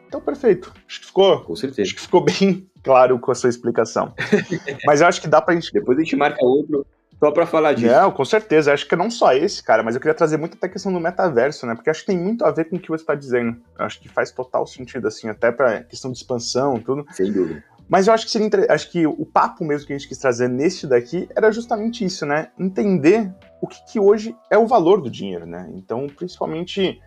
Então, 0.06 0.20
perfeito. 0.20 0.72
Acho 0.88 1.00
que 1.00 1.06
ficou, 1.06 1.40
com 1.42 1.54
certeza. 1.54 1.82
Acho 1.82 1.94
que 1.94 2.00
ficou 2.00 2.22
bem 2.22 2.68
claro 2.82 3.18
com 3.18 3.30
a 3.30 3.34
sua 3.34 3.50
explicação. 3.50 4.14
Mas 4.86 5.00
eu 5.00 5.06
acho 5.06 5.20
que 5.20 5.28
dá 5.28 5.40
pra 5.40 5.54
gente. 5.54 5.72
Depois 5.72 5.98
a 5.98 6.02
gente 6.02 6.16
marca 6.16 6.44
outro 6.44 6.86
só 7.18 7.30
para 7.30 7.46
falar 7.46 7.72
disso. 7.74 7.92
Não, 7.92 8.10
com 8.10 8.24
certeza. 8.24 8.72
Acho 8.72 8.86
que 8.86 8.96
não 8.96 9.10
só 9.10 9.32
esse, 9.32 9.62
cara, 9.62 9.82
mas 9.82 9.94
eu 9.94 10.00
queria 10.00 10.14
trazer 10.14 10.36
muito 10.36 10.56
até 10.56 10.66
a 10.66 10.70
questão 10.70 10.92
do 10.92 11.00
metaverso, 11.00 11.66
né? 11.66 11.74
Porque 11.74 11.90
acho 11.90 12.00
que 12.00 12.06
tem 12.06 12.18
muito 12.18 12.44
a 12.44 12.50
ver 12.50 12.66
com 12.66 12.76
o 12.76 12.78
que 12.78 12.88
você 12.88 13.02
está 13.02 13.14
dizendo. 13.14 13.56
acho 13.78 14.00
que 14.00 14.08
faz 14.08 14.30
total 14.30 14.66
sentido, 14.66 15.08
assim, 15.08 15.28
até 15.28 15.50
para 15.50 15.82
questão 15.84 16.10
de 16.10 16.18
expansão 16.18 16.78
tudo. 16.78 17.06
Sem 17.12 17.32
dúvida. 17.32 17.62
Mas 17.88 18.06
eu 18.06 18.14
acho 18.14 18.24
que 18.24 18.32
seria 18.32 18.48
acho 18.70 18.90
que 18.90 19.06
o 19.06 19.26
papo 19.26 19.62
mesmo 19.64 19.86
que 19.86 19.92
a 19.92 19.98
gente 19.98 20.08
quis 20.08 20.18
trazer 20.18 20.48
neste 20.48 20.86
daqui 20.86 21.28
era 21.36 21.52
justamente 21.52 22.04
isso, 22.04 22.24
né? 22.24 22.48
Entender 22.58 23.30
o 23.60 23.66
que, 23.66 23.78
que 23.92 24.00
hoje 24.00 24.34
é 24.50 24.56
o 24.56 24.66
valor 24.66 25.00
do 25.00 25.10
dinheiro, 25.10 25.44
né? 25.44 25.70
Então, 25.74 26.06
principalmente, 26.06 27.00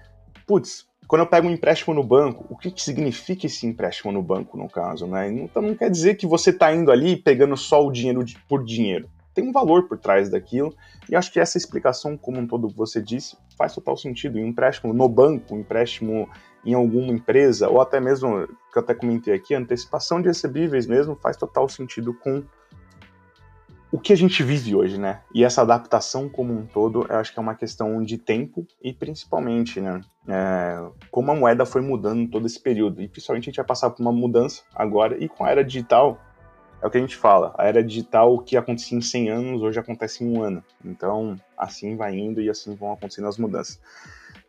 putz, 0.45 0.85
quando 1.07 1.21
eu 1.21 1.27
pego 1.27 1.47
um 1.47 1.51
empréstimo 1.51 1.95
no 1.95 2.03
banco, 2.03 2.45
o 2.49 2.55
que, 2.55 2.69
que 2.69 2.81
significa 2.81 3.47
esse 3.47 3.65
empréstimo 3.65 4.11
no 4.11 4.21
banco, 4.21 4.57
no 4.57 4.69
caso, 4.69 5.07
né? 5.07 5.31
Então 5.31 5.61
não 5.61 5.73
quer 5.73 5.89
dizer 5.89 6.15
que 6.15 6.27
você 6.27 6.51
está 6.51 6.73
indo 6.73 6.91
ali 6.91 7.15
pegando 7.15 7.57
só 7.57 7.83
o 7.83 7.91
dinheiro 7.91 8.23
por 8.47 8.63
dinheiro 8.63 9.09
tem 9.37 9.47
um 9.47 9.51
valor 9.51 9.87
por 9.87 9.99
trás 9.99 10.29
daquilo. 10.31 10.73
E 11.07 11.15
acho 11.15 11.31
que 11.31 11.39
essa 11.39 11.59
explicação, 11.59 12.17
como 12.17 12.39
um 12.39 12.47
todo 12.47 12.67
você 12.67 12.99
disse, 12.99 13.37
faz 13.55 13.75
total 13.75 13.95
sentido. 13.95 14.39
Um 14.39 14.47
empréstimo 14.47 14.91
no 14.93 15.07
banco, 15.07 15.53
um 15.53 15.59
empréstimo 15.59 16.27
em 16.65 16.73
alguma 16.73 17.11
empresa, 17.13 17.69
ou 17.69 17.79
até 17.79 17.99
mesmo, 17.99 18.47
que 18.47 18.79
eu 18.79 18.81
até 18.81 18.95
comentei 18.95 19.35
aqui, 19.35 19.53
antecipação 19.53 20.19
de 20.19 20.27
recebíveis 20.27 20.87
mesmo, 20.87 21.15
faz 21.15 21.37
total 21.37 21.69
sentido 21.69 22.15
com 22.15 22.43
o 23.91 23.99
que 23.99 24.11
a 24.11 24.17
gente 24.17 24.41
vive 24.43 24.75
hoje, 24.75 24.99
né? 24.99 25.21
E 25.33 25.45
essa 25.45 25.61
adaptação 25.61 26.27
como 26.27 26.51
um 26.51 26.65
todo, 26.65 27.05
eu 27.07 27.15
acho 27.15 27.31
que 27.31 27.39
é 27.39 27.41
uma 27.41 27.55
questão 27.55 28.03
de 28.03 28.17
tempo 28.17 28.65
e 28.81 28.91
principalmente, 28.91 29.79
né? 29.79 30.01
É, 30.27 30.83
como 31.11 31.31
a 31.31 31.35
moeda 31.35 31.63
foi 31.63 31.81
mudando 31.81 32.27
todo 32.29 32.47
esse 32.47 32.59
período. 32.59 33.01
E 33.03 33.07
principalmente 33.07 33.43
a 33.43 33.49
gente 33.51 33.57
vai 33.57 33.65
passar 33.65 33.91
por 33.91 34.01
uma 34.01 34.11
mudança 34.11 34.63
agora 34.75 35.15
e 35.23 35.29
com 35.29 35.45
a 35.45 35.51
era 35.51 35.63
digital, 35.63 36.19
é 36.81 36.87
o 36.87 36.89
que 36.89 36.97
a 36.97 37.01
gente 37.01 37.15
fala, 37.15 37.53
a 37.57 37.65
era 37.65 37.83
digital, 37.83 38.33
o 38.33 38.39
que 38.39 38.55
acontecia 38.55 38.97
em 38.97 39.01
100 39.01 39.29
anos, 39.29 39.61
hoje 39.61 39.79
acontece 39.79 40.23
em 40.23 40.27
um 40.27 40.41
ano. 40.41 40.63
Então, 40.83 41.35
assim 41.57 41.95
vai 41.95 42.15
indo 42.15 42.41
e 42.41 42.49
assim 42.49 42.75
vão 42.75 42.91
acontecendo 42.91 43.27
as 43.27 43.37
mudanças. 43.37 43.79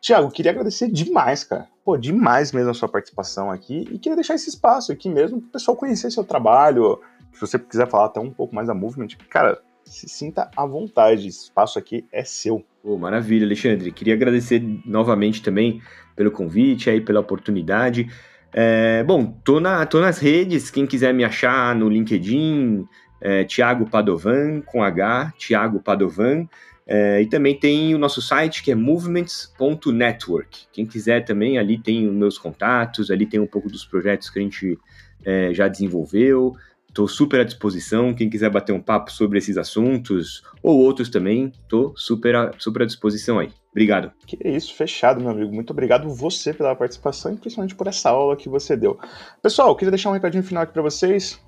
Tiago, 0.01 0.31
queria 0.31 0.53
agradecer 0.53 0.89
demais, 0.91 1.43
cara. 1.43 1.67
Pô, 1.85 1.97
demais 1.97 2.53
mesmo 2.53 2.71
a 2.71 2.75
sua 2.75 2.89
participação 2.89 3.51
aqui. 3.51 3.89
E 3.91 3.99
queria 3.99 4.15
deixar 4.15 4.35
esse 4.35 4.49
espaço 4.49 4.93
aqui 4.93 5.09
mesmo 5.09 5.41
para 5.41 5.49
o 5.49 5.53
pessoal 5.53 5.77
conhecer 5.77 6.11
seu 6.11 6.23
trabalho. 6.23 7.01
Se 7.33 7.41
você 7.41 7.59
quiser 7.59 7.89
falar 7.89 8.07
até 8.07 8.21
um 8.21 8.31
pouco 8.31 8.55
mais 8.55 8.69
da 8.69 8.75
Movement, 8.75 9.09
cara, 9.29 9.61
se 9.85 10.09
sinta 10.09 10.51
à 10.57 10.65
vontade. 10.65 11.27
Esse 11.29 11.45
espaço 11.45 11.79
aqui 11.79 12.07
é 12.13 12.23
seu. 12.23 12.65
Pô, 12.83 12.97
maravilha, 12.97 13.45
Alexandre. 13.45 13.91
Queria 13.91 14.15
agradecer 14.15 14.63
novamente 14.85 15.43
também 15.43 15.83
pelo 16.15 16.31
convite 16.31 16.91
aí, 16.91 17.01
pela 17.01 17.21
oportunidade. 17.21 18.09
É, 18.53 19.03
bom, 19.05 19.27
tô, 19.45 19.61
na, 19.61 19.85
tô 19.85 20.01
nas 20.01 20.19
redes, 20.19 20.71
quem 20.71 20.87
quiser 20.87 21.13
me 21.13 21.25
achar 21.25 21.75
no 21.75 21.89
LinkedIn, 21.89 22.87
é, 23.21 23.45
Thiago 23.45 23.89
Padovan, 23.89 24.61
com 24.63 24.83
H, 24.83 25.33
Thiago 25.39 25.81
Padovan. 25.81 26.49
É, 26.91 27.21
e 27.21 27.27
também 27.27 27.59
tem 27.59 27.95
o 27.95 27.99
nosso 27.99 28.23
site 28.23 28.63
que 28.63 28.71
é 28.71 28.75
movements.network. 28.75 30.69
Quem 30.73 30.87
quiser 30.87 31.23
também, 31.23 31.59
ali 31.59 31.77
tem 31.77 32.09
os 32.09 32.15
meus 32.15 32.39
contatos, 32.39 33.11
ali 33.11 33.27
tem 33.27 33.39
um 33.39 33.47
pouco 33.47 33.69
dos 33.69 33.85
projetos 33.85 34.31
que 34.31 34.39
a 34.39 34.43
gente 34.43 34.79
é, 35.23 35.53
já 35.53 35.69
desenvolveu. 35.69 36.57
Estou 36.99 37.07
super 37.07 37.39
à 37.39 37.45
disposição. 37.45 38.13
Quem 38.13 38.29
quiser 38.29 38.51
bater 38.51 38.73
um 38.73 38.83
papo 38.83 39.13
sobre 39.13 39.39
esses 39.39 39.57
assuntos 39.57 40.43
ou 40.61 40.81
outros 40.81 41.09
também, 41.09 41.53
estou 41.63 41.97
super, 41.97 42.35
a, 42.35 42.51
super 42.59 42.83
à 42.83 42.87
disposição 42.87 43.39
aí. 43.39 43.53
Obrigado. 43.71 44.11
Que 44.27 44.37
isso, 44.49 44.75
fechado, 44.75 45.21
meu 45.21 45.31
amigo. 45.31 45.55
Muito 45.55 45.71
obrigado 45.71 46.09
você 46.09 46.53
pela 46.53 46.75
participação 46.75 47.33
e 47.33 47.37
principalmente 47.37 47.77
por 47.77 47.87
essa 47.87 48.11
aula 48.11 48.35
que 48.35 48.49
você 48.49 48.77
deu. 48.77 48.99
Pessoal, 49.41 49.77
queria 49.77 49.93
deixar 49.93 50.11
um 50.11 50.13
recadinho 50.13 50.43
final 50.43 50.65
aqui 50.65 50.73
para 50.73 50.83
vocês. 50.83 51.41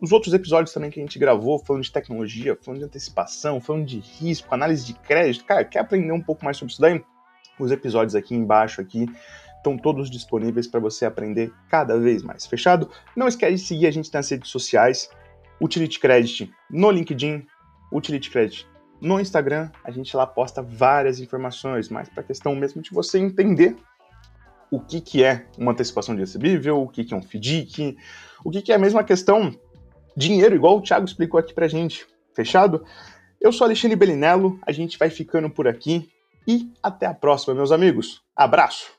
Os 0.00 0.12
outros 0.12 0.32
episódios 0.32 0.72
também 0.72 0.88
que 0.88 1.00
a 1.00 1.02
gente 1.02 1.18
gravou, 1.18 1.58
falando 1.58 1.82
de 1.82 1.90
tecnologia, 1.90 2.56
falando 2.62 2.78
de 2.78 2.86
antecipação, 2.86 3.60
falando 3.60 3.86
de 3.86 3.98
risco, 3.98 4.54
análise 4.54 4.86
de 4.86 4.94
crédito. 4.94 5.44
Cara, 5.46 5.64
quer 5.64 5.80
aprender 5.80 6.12
um 6.12 6.22
pouco 6.22 6.44
mais 6.44 6.58
sobre 6.58 6.70
isso 6.70 6.80
daí? 6.80 7.02
Os 7.58 7.72
episódios 7.72 8.14
aqui 8.14 8.36
embaixo 8.36 8.80
aqui 8.80 9.06
estão 9.66 9.76
todos 9.76 10.08
disponíveis 10.08 10.68
para 10.68 10.78
você 10.78 11.04
aprender 11.04 11.52
cada 11.68 11.98
vez 11.98 12.22
mais. 12.22 12.46
Fechado? 12.46 12.88
Não 13.16 13.26
esquece 13.26 13.54
de 13.54 13.60
seguir 13.60 13.86
a 13.88 13.90
gente 13.90 14.12
nas 14.14 14.30
redes 14.30 14.50
sociais, 14.50 15.10
Utility 15.60 15.98
Credit 15.98 16.52
no 16.70 16.90
LinkedIn, 16.90 17.44
Utility 17.92 18.30
Credit 18.30 18.68
no 19.00 19.18
Instagram. 19.18 19.70
A 19.82 19.90
gente 19.90 20.16
lá 20.16 20.26
posta 20.26 20.62
várias 20.62 21.18
informações, 21.18 21.88
mais 21.88 22.08
para 22.08 22.20
a 22.20 22.24
questão 22.24 22.54
mesmo 22.54 22.80
de 22.80 22.90
você 22.92 23.18
entender 23.18 23.76
o 24.70 24.80
que, 24.80 25.00
que 25.00 25.24
é 25.24 25.46
uma 25.58 25.72
antecipação 25.72 26.14
de 26.14 26.20
recebível, 26.20 26.82
o 26.82 26.88
que, 26.88 27.04
que 27.04 27.12
é 27.12 27.16
um 27.16 27.22
FDIC, 27.22 27.96
o 28.44 28.50
que, 28.50 28.62
que 28.62 28.72
é 28.72 28.76
a 28.76 29.04
questão 29.04 29.52
dinheiro, 30.16 30.54
igual 30.54 30.78
o 30.78 30.80
Thiago 30.80 31.04
explicou 31.04 31.38
aqui 31.38 31.52
para 31.52 31.68
gente. 31.68 32.06
Fechado? 32.34 32.84
Eu 33.40 33.52
sou 33.52 33.64
Alexandre 33.64 33.96
Belinello, 33.96 34.58
a 34.66 34.72
gente 34.72 34.98
vai 34.98 35.10
ficando 35.10 35.50
por 35.50 35.68
aqui 35.68 36.08
e 36.46 36.70
até 36.82 37.06
a 37.06 37.14
próxima, 37.14 37.54
meus 37.54 37.72
amigos. 37.72 38.22
Abraço! 38.34 38.95